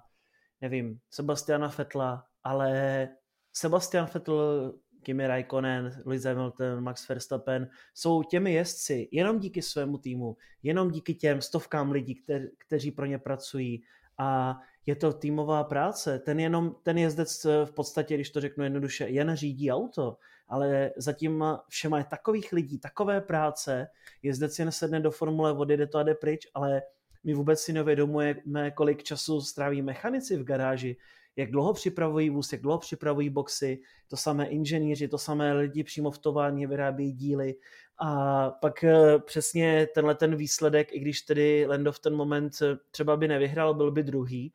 [0.61, 3.09] nevím, Sebastiana Fetla, ale
[3.53, 4.73] Sebastian Vettel,
[5.03, 11.13] Kimi Raikkonen, Lewis Hamilton, Max Verstappen jsou těmi jezdci jenom díky svému týmu, jenom díky
[11.13, 12.23] těm stovkám lidí,
[12.57, 13.83] kteří pro ně pracují.
[14.17, 16.19] A je to týmová práce.
[16.19, 20.17] Ten, jenom, ten jezdec v podstatě, když to řeknu jednoduše, jen řídí auto,
[20.47, 23.87] ale zatím všema je takových lidí, takové práce,
[24.23, 26.81] jezdec jen sedne do formule, odjede to a jde pryč, ale
[27.23, 30.97] my vůbec si nevědomujeme, kolik času stráví mechanici v garáži,
[31.35, 36.11] jak dlouho připravují vůz, jak dlouho připravují boxy, to samé inženýři, to samé lidi přímo
[36.11, 37.55] v továrně vyrábějí díly
[37.97, 42.77] a pak eh, přesně tenhle ten výsledek, i když tedy Lando v ten moment eh,
[42.91, 44.53] třeba by nevyhrál, byl by druhý,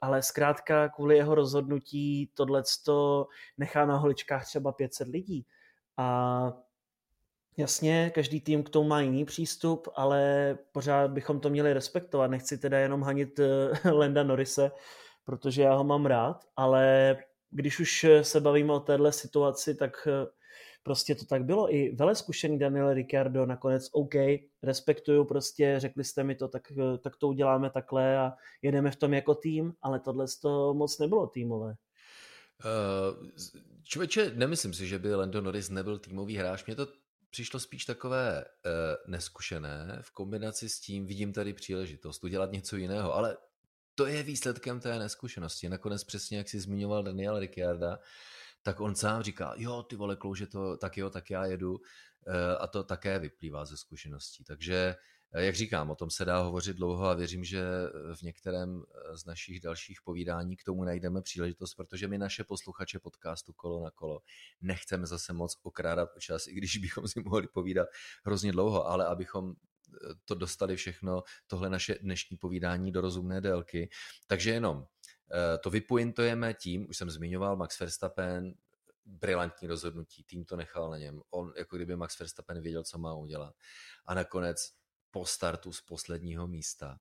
[0.00, 3.26] ale zkrátka kvůli jeho rozhodnutí tohleto
[3.58, 5.46] nechá na holičkách třeba 500 lidí.
[5.96, 6.52] A
[7.56, 12.30] Jasně, každý tým k tomu má jiný přístup, ale pořád bychom to měli respektovat.
[12.30, 14.70] Nechci teda jenom hanit eh, Lenda Norise,
[15.24, 17.16] protože já ho mám rád, ale
[17.50, 20.08] když už se bavíme o téhle situaci, tak
[20.88, 21.74] prostě to tak bylo.
[21.74, 24.14] I vele zkušený Daniel Ricciardo nakonec OK,
[24.62, 28.96] respektuju prostě, řekli jste mi to, tak, eh, tak to uděláme takhle a jedeme v
[28.96, 31.74] tom jako tým, ale tohle to moc nebylo týmové.
[32.64, 33.28] Uh,
[33.82, 36.66] člověče, nemyslím si, že by Lando Norris nebyl týmový hráč.
[36.66, 36.86] Mně to
[37.30, 43.14] přišlo spíš takové uh, neskušené v kombinaci s tím, vidím tady příležitost udělat něco jiného,
[43.14, 43.36] ale
[43.94, 45.68] to je výsledkem té neskušenosti.
[45.68, 47.98] Nakonec přesně, jak si zmiňoval Daniel Ricciarda,
[48.68, 51.80] tak on sám říká, jo, ty vole, klouže to, tak jo, tak já jedu
[52.26, 54.44] eh, a to také vyplývá ze zkušeností.
[54.44, 54.96] Takže,
[55.32, 57.62] eh, jak říkám, o tom se dá hovořit dlouho a věřím, že
[58.14, 62.98] v některém eh, z našich dalších povídání k tomu najdeme příležitost, protože my naše posluchače
[62.98, 64.20] podcastu Kolo na kolo
[64.60, 67.88] nechceme zase moc okrádat o čas, i když bychom si mohli povídat
[68.24, 69.54] hrozně dlouho, ale abychom
[70.24, 73.88] to dostali všechno, tohle naše dnešní povídání do rozumné délky.
[74.26, 74.97] Takže jenom eh,
[75.62, 78.54] to vypointujeme tím, už jsem zmiňoval, Max Verstappen,
[79.04, 81.20] brilantní rozhodnutí, tým to nechal na něm.
[81.30, 83.54] On, jako kdyby Max Verstappen věděl, co má udělat.
[84.06, 84.72] A nakonec
[85.10, 86.98] po startu z posledního místa,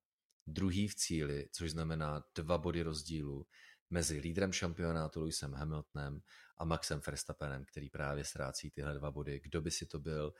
[0.47, 3.47] druhý v cíli, což znamená dva body rozdílu
[3.89, 6.21] mezi lídrem šampionátu Lewisem Hamiltonem
[6.57, 9.39] a Maxem Verstappenem, který právě ztrácí tyhle dva body.
[9.43, 10.33] Kdo by si to byl?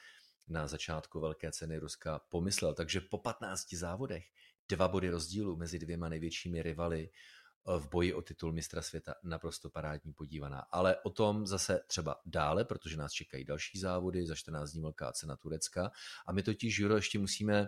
[0.48, 2.74] na začátku velké ceny Ruska pomyslel.
[2.74, 4.26] Takže po 15 závodech
[4.70, 7.12] dva body rozdílu mezi dvěma největšími rivaly eh,
[7.66, 10.60] v boji o titul mistra světa naprosto parádní podívaná.
[10.72, 15.12] Ale o tom zase třeba dále, protože nás čekají další závody, za 14 dní velká
[15.12, 15.92] cena Turecka
[16.28, 17.68] a my totiž, Juro, ještě musíme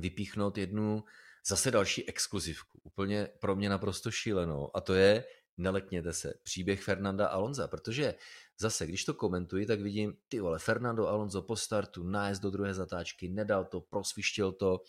[0.00, 1.04] vypíchnout jednu
[1.46, 5.24] zase další exkluzivku, úplně pro mě naprosto šílenou a to je
[5.56, 8.14] nelekněte se, příběh Fernanda Alonza, protože
[8.58, 12.74] zase, když to komentuji, tak vidím, ty vole, Fernando Alonso po startu, nájezd do druhé
[12.74, 14.80] zatáčky, nedal to, prosvištěl to,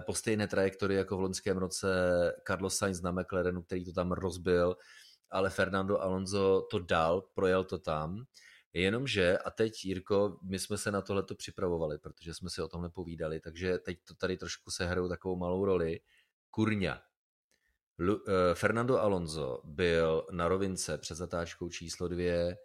[0.00, 1.88] po stejné trajektorii jako v loňském roce
[2.46, 4.76] Carlos Sainz na McLarenu, který to tam rozbil,
[5.30, 8.24] ale Fernando Alonso to dal, projel to tam,
[8.72, 12.82] Jenomže, a teď Jirko, my jsme se na tohleto připravovali, protože jsme si o tom
[12.82, 16.00] nepovídali, takže teď to tady trošku se hrajou takovou malou roli.
[16.50, 17.02] Kurňa,
[17.98, 18.22] Lu, uh,
[18.54, 22.58] Fernando Alonso byl na rovince před zatáčkou číslo dvě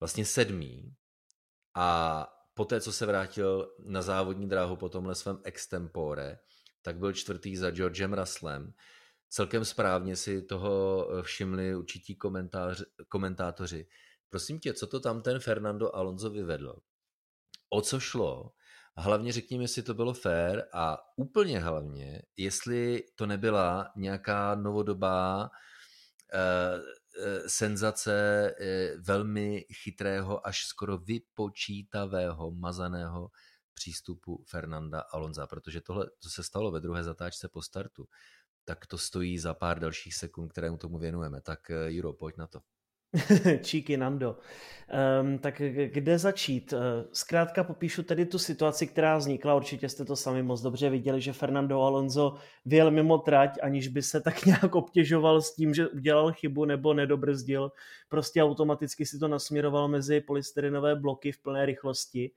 [0.00, 0.94] vlastně sedmý
[1.74, 6.38] a poté, co se vrátil na závodní dráhu po tomhle svém extempore,
[6.82, 8.72] tak byl čtvrtý za Georgem Russellem.
[9.28, 12.18] Celkem správně si toho eh, všimli určití
[13.08, 13.86] komentátoři.
[14.28, 16.76] Prosím tě, co to tam ten Fernando Alonso vyvedl?
[17.70, 18.52] O co šlo?
[18.96, 26.80] Hlavně řekněme, jestli to bylo fair a úplně hlavně, jestli to nebyla nějaká novodobá uh,
[27.46, 33.30] senzace uh, velmi chytrého, až skoro vypočítavého, mazaného
[33.74, 38.08] přístupu Fernanda Alonza, protože tohle, co se stalo ve druhé zatáčce po startu,
[38.64, 41.40] tak to stojí za pár dalších sekund, které mu tomu věnujeme.
[41.40, 42.60] Tak Juro, pojď na to.
[43.62, 44.36] Číky Nando.
[45.22, 46.72] Um, tak kde začít?
[46.72, 49.54] Eh, zkrátka popíšu tedy tu situaci, která vznikla.
[49.54, 54.02] Určitě jste to sami moc dobře viděli, že Fernando Alonso vyjel mimo trať, aniž by
[54.02, 57.72] se tak nějak obtěžoval s tím, že udělal chybu nebo nedobrzdil.
[58.08, 62.30] Prostě automaticky si to nasměroval mezi polystyrенové bloky v plné rychlosti.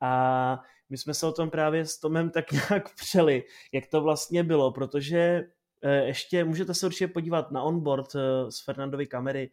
[0.00, 4.44] A my jsme se o tom právě s Tomem tak nějak přeli, jak to vlastně
[4.44, 5.44] bylo, protože
[5.82, 9.50] eh, ještě můžete se určitě podívat na onboard eh, z Fernandovy kamery,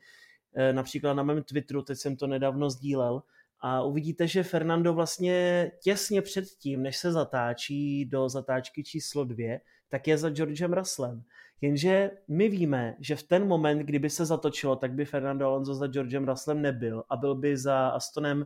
[0.71, 3.21] například na mém Twitteru, teď jsem to nedávno sdílel,
[3.67, 9.61] a uvidíte, že Fernando vlastně těsně před tím, než se zatáčí do zatáčky číslo dvě,
[9.89, 11.23] tak je za Georgem Russellem.
[11.61, 15.88] Jenže my víme, že v ten moment, kdyby se zatočilo, tak by Fernando Alonso za
[15.88, 18.45] Georgem Russellem nebyl a byl by za Astonem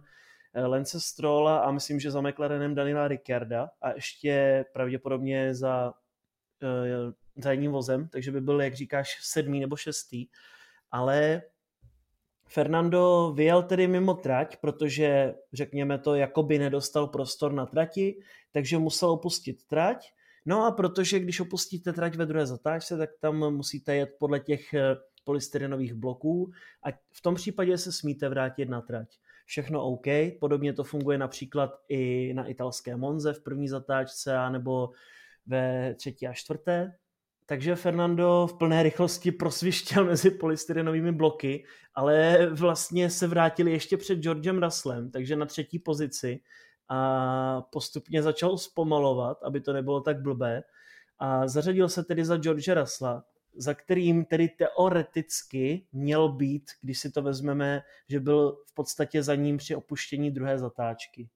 [0.53, 5.93] eh, Lance Strolla a myslím, že za McLarenem Daniela Ricciarda a ještě pravděpodobně za
[6.63, 7.13] uh,
[7.43, 10.27] za jedním vozem, takže by byl, jak říkáš, sedmý nebo šestý,
[10.91, 11.41] ale
[12.51, 18.19] Fernando vyjel tedy mimo trať, protože, řekněme to, jakoby nedostal prostor na trati,
[18.51, 20.11] takže musel opustit trať.
[20.45, 24.73] No a protože když opustíte trať ve druhé zatáčce, tak tam musíte jet podle těch
[24.73, 26.51] eh, polystyrenových bloků
[26.83, 29.17] a v tom případě se smíte vrátit na trať.
[29.45, 30.05] Všechno OK,
[30.39, 34.89] podobně to funguje například i na italské Monze v první zatáčce nebo
[35.45, 36.95] ve třetí a čtvrté.
[37.49, 44.15] Takže Fernando v plné rychlosti prosvištěl mezi polystyrenovými bloky, ale vlastně se vrátili ještě před
[44.15, 46.41] Georgem Russellem, takže na třetí pozici
[46.89, 50.63] a postupně začal zpomalovat, aby to nebylo tak blbé
[51.19, 53.23] a zařadil se tedy za George Russella,
[53.55, 59.35] za kterým tedy teoreticky měl být, když si to vezmeme, že byl v podstatě za
[59.35, 61.29] ním při opuštění druhé zatáčky.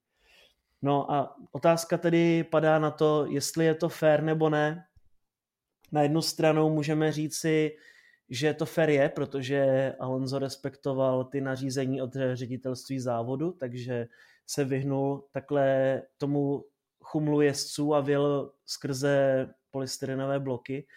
[0.81, 4.85] No a otázka tedy padá na to, jestli je to fair nebo ne.
[5.93, 7.71] Na jednu stranu můžeme říci,
[8.29, 14.07] že to fair je, protože Alonso respektoval ty nařízení od ředitelství závodu, takže
[14.47, 16.65] se vyhnul takhle tomu
[17.03, 20.87] chumlu jezdců a vyjel skrze polystyrenové bloky,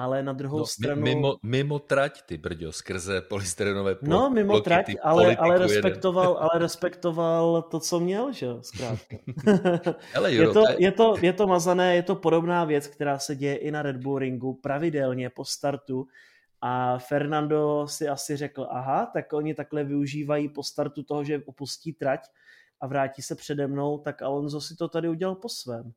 [0.00, 1.02] ale na druhou no, stranu...
[1.02, 4.08] Mimo, mimo trať, ty brďo, skrze polystyrenové bloky.
[4.08, 9.16] No, mimo bloky, trať, ale, ale, respektoval, ale respektoval to, co měl, že jo, zkrátka.
[10.16, 13.36] Hele, Juro, je, to, je, to, je to mazané, je to podobná věc, která se
[13.36, 16.06] děje i na Red Bull ringu pravidelně po startu
[16.60, 21.92] a Fernando si asi řekl, aha, tak oni takhle využívají po startu toho, že opustí
[21.92, 22.20] trať
[22.80, 25.92] a vrátí se přede mnou, tak Alonso si to tady udělal po svém.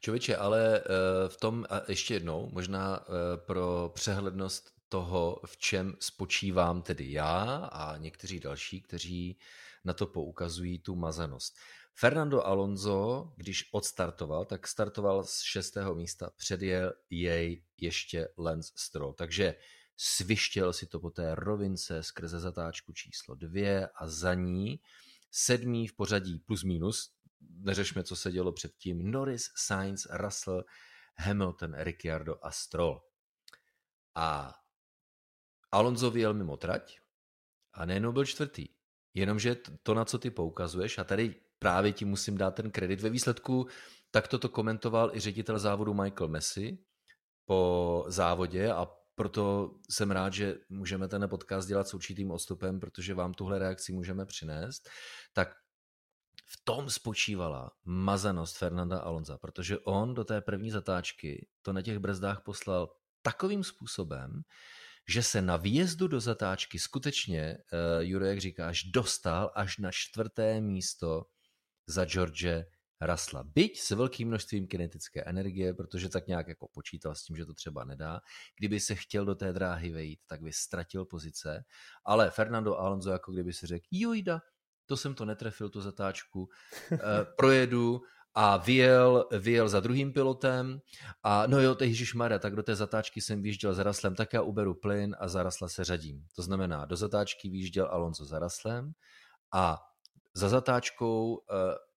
[0.00, 0.82] Čověče, ale eh,
[1.28, 7.56] v tom, a ještě jednou, možná eh, pro přehlednost toho, v čem spočívám tedy já
[7.72, 9.38] a někteří další, kteří
[9.84, 11.56] na to poukazují tu mazanost.
[11.94, 19.12] Fernando Alonso, když odstartoval, tak startoval z šestého místa, předjel jej ještě Lance Stroll.
[19.12, 19.54] Takže
[19.96, 24.80] svištěl si to po té rovince skrze zatáčku číslo dvě a za ní
[25.30, 27.10] sedmý v pořadí plus minus,
[27.40, 30.64] neřešme, co se dělo předtím, Norris, Sainz, Russell,
[31.18, 33.02] Hamilton, Ricciardo a Stroll.
[34.14, 34.54] A
[35.72, 36.98] Alonso vyjel mimo trať
[37.72, 38.66] a nejenom byl čtvrtý.
[39.14, 43.10] Jenomže to, na co ty poukazuješ, a tady právě ti musím dát ten kredit, ve
[43.10, 43.66] výsledku
[44.10, 46.78] tak toto komentoval i ředitel závodu Michael Messi
[47.44, 53.14] po závodě a proto jsem rád, že můžeme ten podcast dělat s určitým odstupem, protože
[53.14, 54.88] vám tuhle reakci můžeme přinést.
[55.32, 55.48] Tak
[56.46, 61.98] v tom spočívala mazanost Fernanda Alonza, protože on do té první zatáčky to na těch
[61.98, 62.88] brzdách poslal
[63.22, 64.42] takovým způsobem,
[65.08, 70.60] že se na výjezdu do zatáčky skutečně, uh, Juro, jak říkáš, dostal až na čtvrté
[70.60, 71.26] místo
[71.86, 72.64] za George
[73.00, 73.44] Rasla.
[73.44, 77.54] Byť s velkým množstvím kinetické energie, protože tak nějak jako počítal s tím, že to
[77.54, 78.20] třeba nedá.
[78.58, 81.64] Kdyby se chtěl do té dráhy vejít, tak by ztratil pozice.
[82.04, 84.40] Ale Fernando Alonso jako kdyby si řekl, jojda,
[84.86, 86.48] to jsem to netrefil, tu zatáčku,
[86.92, 86.98] e,
[87.36, 88.02] projedu
[88.34, 90.80] a vyjel, vyjel za druhým pilotem
[91.22, 94.42] a no jo, teď Mara, tak do té zatáčky jsem vyjížděl za Raslem, tak já
[94.42, 96.26] uberu plyn a za Rasla se řadím.
[96.36, 98.92] To znamená, do zatáčky vyjížděl Alonso za Raslem
[99.52, 99.82] a
[100.34, 101.54] za zatáčkou e,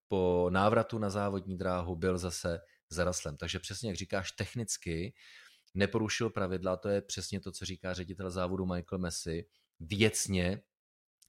[0.08, 2.60] po návratu na závodní dráhu byl zase
[2.90, 3.36] zaraslem.
[3.36, 5.14] Takže přesně jak říkáš, technicky
[5.74, 9.46] neporušil pravidla, to je přesně to, co říká ředitel závodu Michael Messi.
[9.80, 10.62] Věcně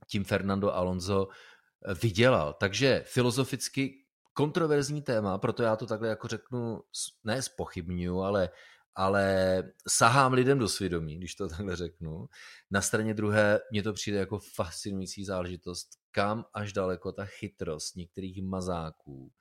[0.08, 2.54] tím Fernando Alonso eh, vydělal.
[2.54, 6.82] Takže filozoficky kontroverzní téma, proto já to takhle jako řeknu,
[7.24, 8.50] ne spochybnuju, ale
[8.96, 12.28] ale sahám lidem do svědomí, když to takhle řeknu.
[12.72, 18.44] Na straně druhé mně to přijde jako fascinující záležitost, kam až daleko ta chytrost některých
[18.44, 19.32] mazáků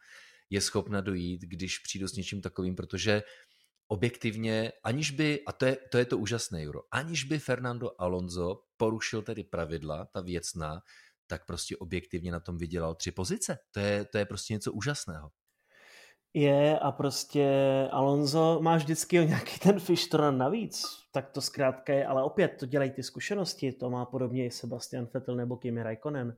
[0.51, 3.23] je schopna dojít, když přijdu s něčím takovým, protože
[3.91, 8.63] objektivně, aniž by, a to je, to je to úžasné, Euro, aniž by Fernando Alonso
[8.77, 10.81] porušil tedy pravidla, ta věcná,
[11.27, 13.59] tak prostě objektivně na tom vydělal tři pozice.
[13.71, 15.31] To je, to je prostě něco úžasného.
[16.35, 17.49] Je a prostě
[17.91, 20.83] Alonso má vždycky nějaký ten fištron navíc,
[21.13, 25.09] tak to zkrátka je, ale opět to dělají ty zkušenosti, to má podobně i Sebastian
[25.15, 26.37] Vettel nebo Kimi Raikkonen.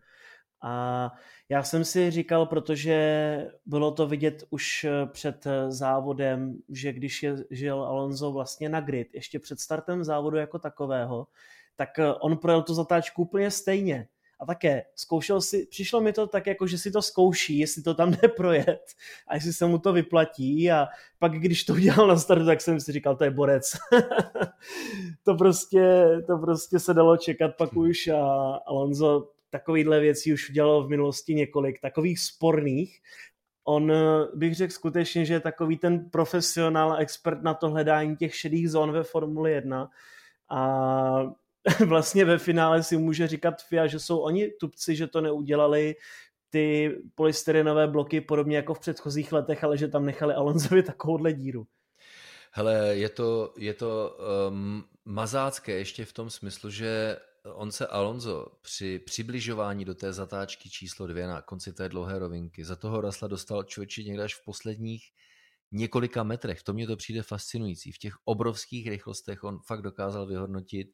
[0.62, 1.12] A
[1.48, 7.82] já jsem si říkal, protože bylo to vidět už před závodem, že když je, žil
[7.82, 11.26] Alonso vlastně na grid, ještě před startem závodu jako takového,
[11.76, 11.88] tak
[12.20, 14.08] on projel tu zatáčku úplně stejně
[14.42, 17.94] a také zkoušel si, přišlo mi to tak jako, že si to zkouší, jestli to
[17.94, 18.82] tam jde projet
[19.28, 20.88] a jestli se mu to vyplatí a
[21.18, 23.72] pak když to udělal na startu, tak jsem si říkal, to je borec.
[25.24, 28.24] to, prostě, to prostě se dalo čekat pak už a
[28.66, 33.00] Alonso takovýhle věcí už udělal v minulosti několik, takových sporných
[33.64, 38.16] On eh, bych řekl skutečně, že je takový ten profesionál a expert na to hledání
[38.16, 39.90] těch šedých zón ve Formuli 1
[40.50, 41.34] a
[41.86, 45.94] vlastně ve finále si může říkat FIA, že jsou oni tupci, že to neudělali,
[46.50, 51.66] ty polystyrenové bloky podobně jako v předchozích letech, ale že tam nechali Alonsovi takovouhle díru.
[52.52, 58.46] Hele, je to, je to um, mazácké ještě v tom smyslu, že on se Alonso
[58.62, 63.28] při přibližování do té zatáčky číslo dvě na konci té dlouhé rovinky za toho Rasla
[63.28, 65.02] dostal člověči někde až v posledních
[65.72, 66.62] několika metrech.
[66.62, 67.92] To mě to přijde fascinující.
[67.92, 70.88] V těch obrovských rychlostech on fakt dokázal vyhodnotit,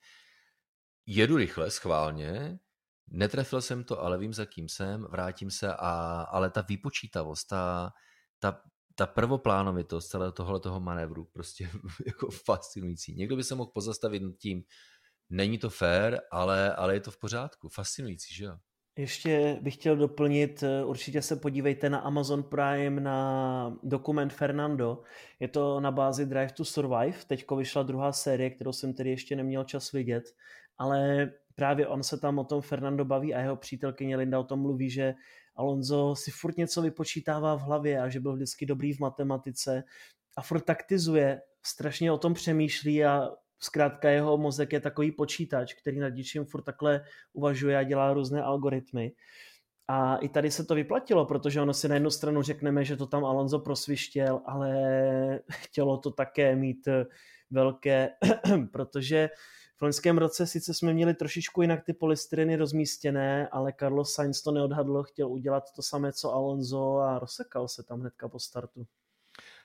[1.07, 2.59] jedu rychle, schválně,
[3.07, 7.93] netrefil jsem to, ale vím, za kým jsem, vrátím se, a, ale ta vypočítavost, ta,
[8.39, 8.63] ta,
[8.95, 11.71] ta prvoplánovitost celého tohle toho manévru, prostě
[12.07, 13.15] jako fascinující.
[13.15, 14.65] Někdo by se mohl pozastavit tím,
[15.31, 17.69] není to fair, ale, ale je to v pořádku.
[17.69, 18.57] Fascinující, že jo?
[18.99, 25.03] Ještě bych chtěl doplnit, eh, určitě se podívejte na Amazon Prime na dokument Fernando.
[25.41, 27.19] Je to na bázi Drive to Survive.
[27.27, 30.25] Teďko vyšla druhá série, kterou jsem tedy ještě neměl čas vidět,
[30.79, 34.61] ale právě on se tam o tom Fernando baví a jeho přítelkyně Linda o tom
[34.61, 35.15] mluví, že
[35.57, 39.85] Alonso si furt něco vypočítává v hlavě a že byl vždycky dobrý v matematice
[40.37, 43.29] a furt taktizuje, strašně o tom přemýšlí a
[43.61, 48.43] zkrátka jeho mozek je takový počítač, který nad něčím furt takhle uvažuje a dělá různé
[48.43, 49.13] algoritmy.
[49.89, 53.07] A i tady se to vyplatilo, protože ono si na jednu stranu řekneme, že to
[53.07, 54.71] tam Alonso prosvištěl, ale
[55.53, 56.89] chtělo to také mít
[57.51, 58.11] velké,
[58.73, 59.31] protože
[59.79, 64.53] v loňském roce sice jsme měli trošičku jinak ty polystyreny rozmístěné, ale Carlos Sainz to
[64.53, 68.87] neodhadl, chtěl udělat to samé, co Alonso a rozsekal se tam hnedka po startu.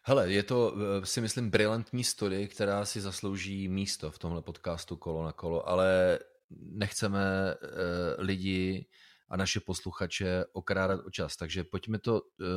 [0.06, 4.98] Hele, je to, eh, si myslím, brilantní story, která si zaslouží místo v tomhle podcastu
[4.98, 7.20] kolo na kolo, ale nechceme
[7.56, 7.70] uh,
[8.18, 8.88] lidi
[9.30, 12.48] a naše posluchače okrádat o čas, takže pojďme to uh,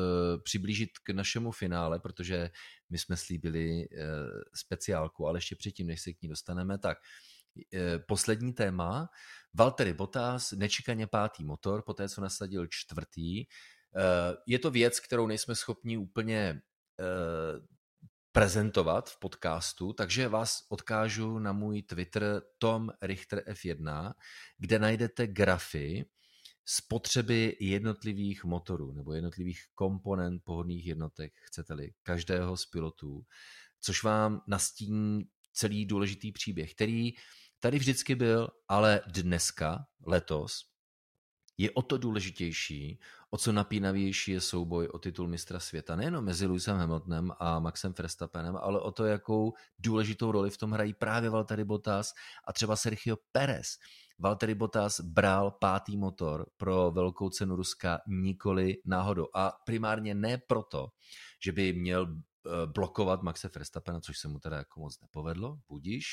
[0.42, 2.50] přiblížit k našemu finále, protože
[2.90, 3.98] my jsme slíbili uh,
[4.54, 6.98] speciálku, ale ještě předtím, než se k ní dostaneme, tak
[7.56, 9.08] uh, poslední téma,
[9.54, 13.44] Valtteri Bottas, nečekaně pátý motor, poté co nasadil čtvrtý,
[14.46, 16.60] je to věc, kterou nejsme schopni úplně
[18.32, 24.12] prezentovat v podcastu, takže vás odkážu na můj Twitter Tom Richter F1,
[24.58, 26.04] kde najdete grafy
[26.64, 33.22] spotřeby jednotlivých motorů nebo jednotlivých komponent pohodných jednotek, chcete-li, každého z pilotů,
[33.80, 37.12] což vám nastíní celý důležitý příběh, který
[37.60, 40.60] tady vždycky byl, ale dneska, letos,
[41.58, 43.00] je o to důležitější,
[43.30, 45.96] o co napínavější je souboj o titul mistra světa.
[45.96, 50.70] Nejenom mezi Lewisem Hamiltonem a Maxem Verstappenem, ale o to, jakou důležitou roli v tom
[50.70, 52.12] hrají právě Valtteri Bottas
[52.48, 53.66] a třeba Sergio Perez.
[54.18, 59.26] Valtteri Bottas bral pátý motor pro velkou cenu Ruska nikoli náhodou.
[59.34, 60.88] A primárně ne proto,
[61.44, 66.06] že by měl eh, blokovat Maxe Verstappena, což se mu teda jako moc nepovedlo, budíš,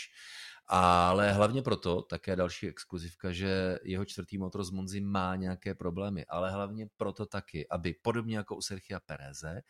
[0.76, 6.26] ale hlavně proto, také další exkluzivka, že jeho čtvrtý motor z Monzy má nějaké problémy,
[6.26, 9.62] ale hlavně proto taky, aby podobně jako u Sergia Pereze,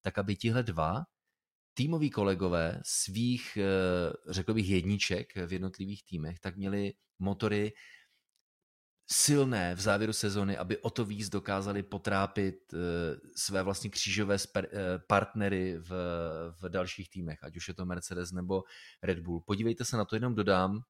[0.00, 1.02] tak aby tihle dva
[1.74, 7.72] týmoví kolegové svých, eh, řekl bych, jedniček v jednotlivých týmech, tak měli motory
[9.12, 12.76] silné v závěru sezony, aby o to víc dokázali potrápit eh,
[13.36, 14.64] své vlastně křížové eh,
[15.06, 15.90] partnery v,
[16.60, 18.62] v dalších týmech, ať už je to Mercedes nebo
[19.02, 19.40] Red Bull.
[19.40, 20.80] Podívejte se na to, jenom dodám,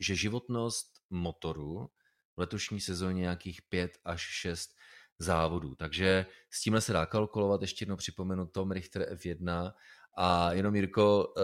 [0.00, 1.90] že životnost motoru
[2.36, 4.70] v letošní sezóně nějakých 5 až 6
[5.18, 5.74] závodů.
[5.74, 7.62] Takže s tímhle se dá kalkulovat.
[7.62, 9.72] Ještě jednou připomenu Tom Richter F1
[10.20, 11.42] a jenom, Jirko, eh,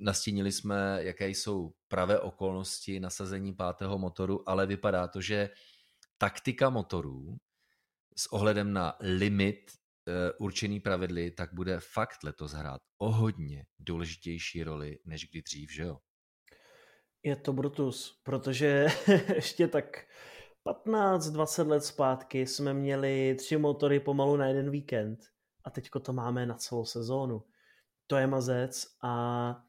[0.00, 5.50] nastínili jsme, jaké jsou pravé okolnosti nasazení pátého motoru, ale vypadá to, že
[6.18, 7.36] taktika motorů
[8.16, 9.70] s ohledem na limit
[10.08, 15.72] eh, určený pravidly, tak bude fakt letos hrát o hodně důležitější roli, než kdy dřív,
[15.72, 15.98] že jo?
[17.22, 18.86] Je to Brutus, protože
[19.34, 20.06] ještě tak
[20.86, 25.18] 15-20 let zpátky jsme měli tři motory pomalu na jeden víkend
[25.64, 27.42] a teďko to máme na celou sezónu
[28.06, 29.62] to je mazec a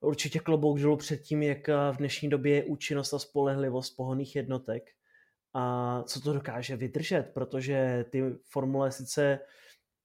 [0.00, 4.90] určitě klobouk dolů před tím, jak v dnešní době je účinnost a spolehlivost pohonných jednotek.
[5.54, 9.40] A co to dokáže vydržet, protože ty formule sice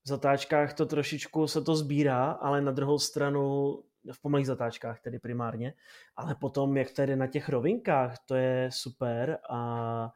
[0.03, 3.74] v zatáčkách to trošičku se to sbírá, ale na druhou stranu
[4.11, 5.74] v pomalých zatáčkách tedy primárně,
[6.16, 9.38] ale potom jak tedy na těch rovinkách, to je super.
[9.49, 10.11] A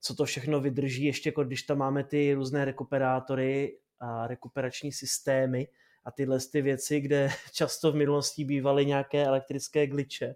[0.00, 5.68] co to všechno vydrží, ještě jako když tam máme ty různé rekuperátory a rekuperační systémy,
[6.10, 10.34] tyhle ty věci, kde často v minulosti bývaly nějaké elektrické glitche,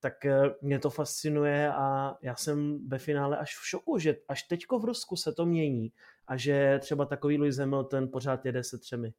[0.00, 4.42] tak eh, mě to fascinuje a já jsem ve finále až v šoku, že až
[4.42, 5.92] teďko v Rusku se to mění
[6.26, 9.12] a že třeba takový Lewis Hamilton pořád jede se třemi.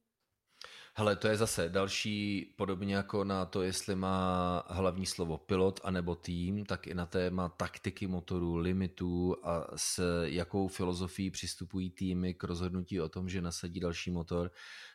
[0.99, 6.15] Hele, to je zase další, podobně jako na to, jestli má hlavní slovo pilot anebo
[6.15, 12.43] tým, tak i na téma taktiky motorů, limitů a s jakou filozofií přistupují týmy k
[12.43, 14.51] rozhodnutí o tom, že nasadí další motor,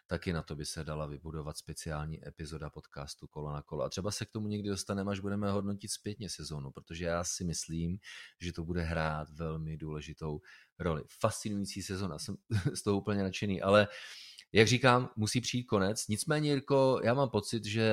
[0.07, 3.85] taky na to by se dala vybudovat speciální epizoda podcastu Kolo na kolo.
[3.85, 7.45] A třeba se k tomu někdy dostaneme, až budeme hodnotit zpětně sezónu, protože já si
[7.45, 7.99] myslím,
[8.41, 10.41] že to bude hrát velmi důležitou
[10.79, 11.03] roli.
[11.21, 12.37] Fascinující sezona, jsem
[12.75, 13.89] z toho úplně nadšený, ale
[14.53, 16.09] jak říkám, musí přijít konec.
[16.09, 17.91] Nicméně, Jirko, já mám pocit, že,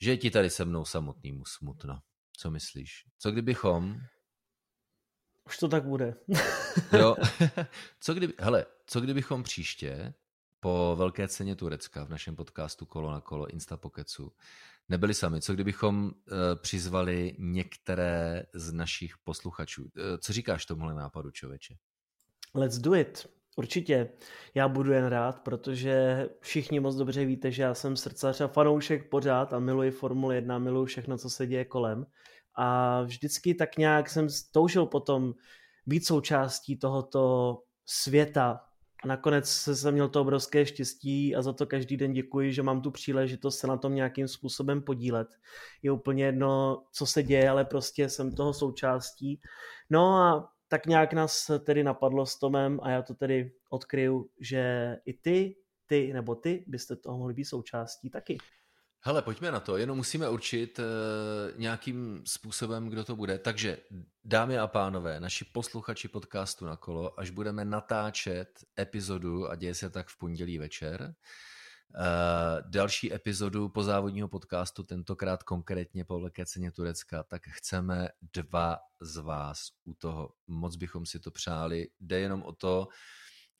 [0.00, 2.00] že je ti tady se mnou samotnýmu smutno.
[2.38, 3.04] Co myslíš?
[3.18, 3.96] Co kdybychom...
[5.46, 6.14] Už to tak bude.
[6.98, 7.16] jo.
[8.00, 10.14] co kdyby, hele, co kdybychom příště
[10.60, 14.32] po velké ceně Turecka v našem podcastu Kolo na kolo Instapokecu
[14.88, 15.40] nebyli sami.
[15.40, 16.12] Co kdybychom uh,
[16.54, 19.82] přizvali některé z našich posluchačů?
[19.82, 19.90] Uh,
[20.20, 21.76] co říkáš tomuhle nápadu, čověče?
[22.54, 23.35] Let's do it.
[23.56, 24.08] Určitě.
[24.54, 29.10] Já budu jen rád, protože všichni moc dobře víte, že já jsem srdcař a fanoušek
[29.10, 32.06] pořád a miluji Formule 1, miluji všechno, co se děje kolem.
[32.54, 35.34] A vždycky tak nějak jsem toužil potom
[35.86, 37.54] být součástí tohoto
[37.86, 38.60] světa.
[39.04, 42.80] A nakonec jsem měl to obrovské štěstí a za to každý den děkuji, že mám
[42.82, 45.28] tu příležitost se na tom nějakým způsobem podílet.
[45.82, 49.40] Je úplně jedno, co se děje, ale prostě jsem toho součástí.
[49.90, 54.96] No a tak nějak nás tedy napadlo s Tomem a já to tedy odkryju, že
[55.04, 55.56] i ty,
[55.86, 58.38] ty nebo ty byste toho mohli být součástí taky.
[59.00, 60.84] Hele, pojďme na to, jenom musíme určit uh,
[61.60, 63.38] nějakým způsobem, kdo to bude.
[63.38, 63.78] Takže,
[64.24, 68.48] dámy a pánové, naši posluchači podcastu na kolo, až budeme natáčet
[68.78, 71.14] epizodu, a děje se tak v pondělí večer,
[72.70, 79.16] další epizodu po závodního podcastu, tentokrát konkrétně po velké ceně Turecka, tak chceme dva z
[79.16, 80.32] vás u toho.
[80.46, 81.88] Moc bychom si to přáli.
[82.00, 82.88] Jde jenom o to,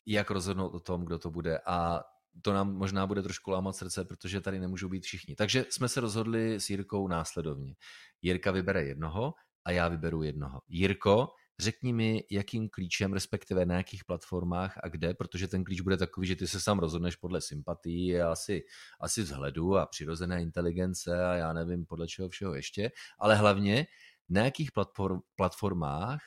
[0.06, 2.00] jak rozhodnout o tom, kdo to bude a
[2.42, 5.34] to nám možná bude trošku lámat srdce, protože tady nemůžou být všichni.
[5.36, 7.74] Takže jsme se rozhodli s Jirkou následovně.
[8.22, 10.60] Jirka vybere jednoho a já vyberu jednoho.
[10.68, 15.96] Jirko, řekni mi, jakým klíčem, respektive na jakých platformách a kde, protože ten klíč bude
[15.96, 18.64] takový, že ty se sám rozhodneš podle sympatí a asi,
[19.00, 23.86] asi vzhledu a přirozené inteligence a já nevím podle čeho všeho ještě, ale hlavně
[24.28, 26.20] na jakých platform, platformách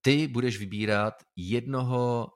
[0.00, 2.28] ty budeš vybírat jednoho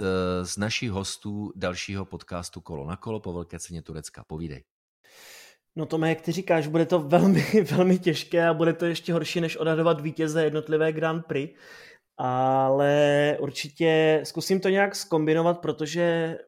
[0.00, 4.24] eh, z našich hostů dalšího podcastu Kolo na kolo po velké ceně Turecka.
[4.24, 4.64] Povídej.
[5.76, 9.40] No to jak ty říkáš, bude to velmi, velmi těžké a bude to ještě horší,
[9.40, 11.54] než odhadovat vítěze jednotlivé Grand Prix.
[12.18, 16.38] Ale určitě zkusím to nějak skombinovat, protože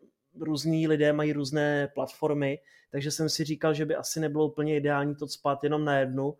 [0.40, 2.58] různí lidé mají různé platformy,
[2.92, 6.34] takže jsem si říkal, že by asi nebylo úplně ideální to spát jenom na jednu.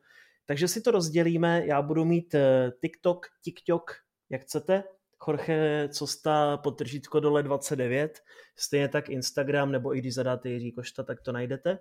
[0.47, 3.95] Takže si to rozdělíme, já budu mít eh, TikTok, TikTok,
[4.30, 4.84] jak chcete,
[5.28, 8.22] Jorge Costa podtržítko dole 29,
[8.57, 11.78] stejně tak Instagram, nebo i když zadáte Jiří Košta, tak to najdete.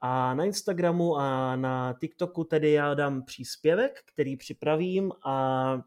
[0.00, 5.78] A na Instagramu a na TikToku tedy já dám příspěvek, který připravím a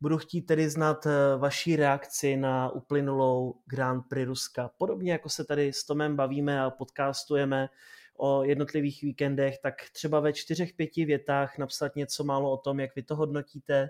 [0.00, 4.70] budu chtít tedy znát eh, vaší reakci na uplynulou Grand Prix Ruska.
[4.78, 7.68] Podobně jako se tady s Tomem bavíme a podcastujeme
[8.16, 12.96] o jednotlivých víkendech, tak třeba ve čtyřech, pěti větách napsat něco málo o tom, jak
[12.96, 13.88] vy to hodnotíte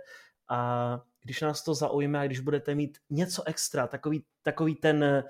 [0.49, 5.25] a když nás to zaujme a když budete mít něco extra, takový, takový ten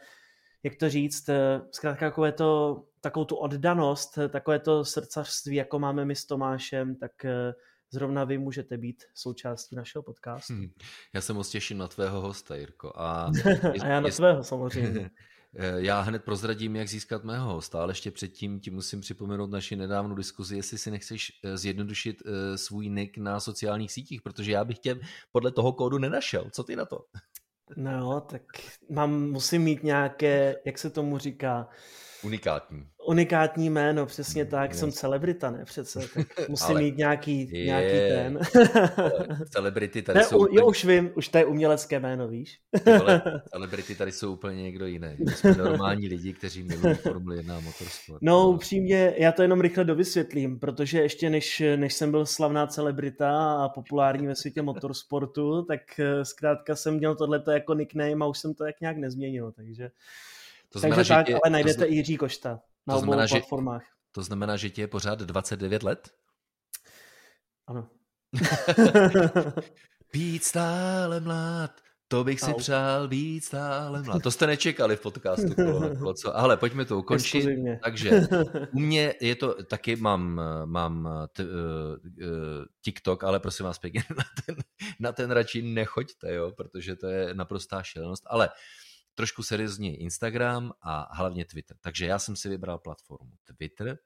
[0.64, 5.78] jak to říct, eh, zkrátka takové to, takovou tu oddanost, eh, takové to srdcařství, jako
[5.78, 7.54] máme my s Tomášem, tak eh,
[7.90, 10.52] zrovna vy můžete být součástí našeho podcastu.
[10.52, 10.70] Hmm.
[11.14, 12.92] Já se moc těším na tvého hosta, Jirko.
[12.96, 13.30] A,
[13.82, 15.10] a já na tvého samozřejmě.
[15.76, 20.14] Já hned prozradím, jak získat mého hosta, ale ještě předtím ti musím připomenout naši nedávnou
[20.14, 22.22] diskuzi, jestli si nechceš zjednodušit
[22.56, 25.00] svůj nick na sociálních sítích, protože já bych tě
[25.32, 26.50] podle toho kódu nenašel.
[26.50, 27.04] Co ty na to?
[27.76, 28.42] No, tak
[28.90, 31.68] mám, musím mít nějaké, jak se tomu říká,
[32.24, 32.86] Unikátní.
[33.06, 34.70] Unikátní jméno, přesně mm, tak.
[34.70, 34.80] Yes.
[34.80, 36.00] Jsem celebrita, ne přece.
[36.14, 38.38] Tak musím Ale mít nějaký, je, nějaký ten.
[39.50, 40.38] celebrity tady ne, jsou...
[40.38, 40.58] úplně...
[40.58, 42.58] Jo, už vím, už to je umělecké jméno, víš?
[43.00, 43.22] Ale
[43.52, 45.08] celebrity tady jsou úplně někdo jiný.
[45.18, 48.22] My jsme normální lidi, kteří milují Formule 1 a motorsport.
[48.22, 52.66] No, no, upřímně, já to jenom rychle dovysvětlím, protože ještě než, než jsem byl slavná
[52.66, 58.26] celebrita a populární ve světě motorsportu, tak eh, zkrátka jsem měl tohleto jako nickname a
[58.26, 59.90] už jsem to jak nějak nezměnil, takže...
[60.74, 62.50] To znamená, Takže tak, tě, ale najdete to, i Jiří Košta
[62.86, 63.82] na to obou znamená, platformách.
[63.82, 66.10] Že, to znamená, že ti je pořád 29 let?
[67.66, 67.88] Ano.
[70.12, 71.70] Být stále mlád,
[72.08, 72.58] To bych si Au.
[72.58, 74.22] přál být stále mlad.
[74.22, 75.54] To jste nečekali v podcastu,
[75.98, 76.36] kolo, co?
[76.36, 77.46] Ale pojďme to ukončit.
[77.82, 78.10] Takže
[78.72, 81.48] u mě je to, taky mám, mám t, uh,
[82.84, 84.56] TikTok, ale prosím vás pěkně, na ten,
[85.00, 88.22] na ten radši nechoďte, jo, protože to je naprostá šílenost.
[88.26, 88.48] Ale
[89.14, 91.76] trošku seriózně Instagram a hlavně Twitter.
[91.80, 93.98] Takže já jsem si vybral platformu Twitter,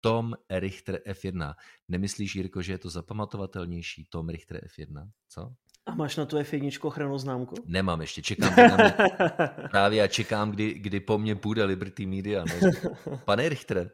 [0.00, 1.54] Tom Richter F1.
[1.88, 5.10] Nemyslíš, Jirko, že je to zapamatovatelnější Tom Richter F1?
[5.28, 5.52] Co?
[5.86, 7.54] A máš na tu F1 ochranou známku?
[7.64, 8.54] Nemám ještě, čekám.
[8.54, 8.94] Mě,
[9.70, 12.44] právě já čekám, kdy, kdy po mně půjde Liberty Media.
[12.44, 12.72] Ne?
[13.24, 13.90] Pane Richter,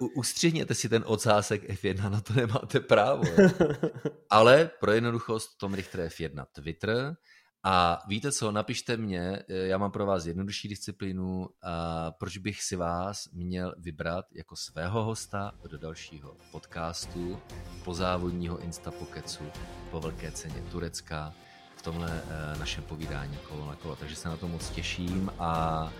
[0.00, 3.22] uh, ustřihněte si ten ocásek F1, na to nemáte právo.
[4.30, 7.16] Ale pro jednoduchost Tom Richter F1 Twitter,
[7.68, 12.62] a víte co, napište mě, eh, já mám pro vás jednodušší disciplínu, a proč bych
[12.62, 17.38] si vás měl vybrat jako svého hosta do dalšího podcastu
[17.84, 19.44] pozávodního Instapokecu
[19.90, 21.34] po velké ceně Turecka
[21.76, 23.96] v tomhle eh, našem povídání kolo na kolo.
[23.96, 25.92] Takže se na to moc těším a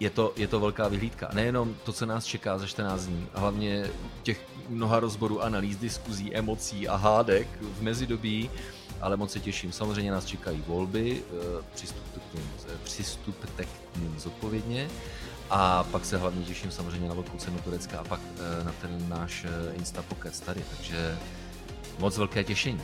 [0.00, 1.30] je to, je to velká vyhlídka.
[1.34, 3.90] Nejenom to, co nás čeká za 14 dní, hlavně
[4.22, 8.50] těch mnoha rozborů, analýz, diskuzí, emocí a hádek v mezidobí,
[9.00, 9.72] ale moc se těším.
[9.72, 14.88] Samozřejmě nás čekají volby, eh, přistupte k ním, eh, přistupte k ním zodpovědně
[15.50, 18.20] a pak se hlavně těším samozřejmě na velkou cenu Turecka a pak
[18.60, 21.18] eh, na ten náš Insta Pocket tady, takže
[21.98, 22.80] moc velké těšení.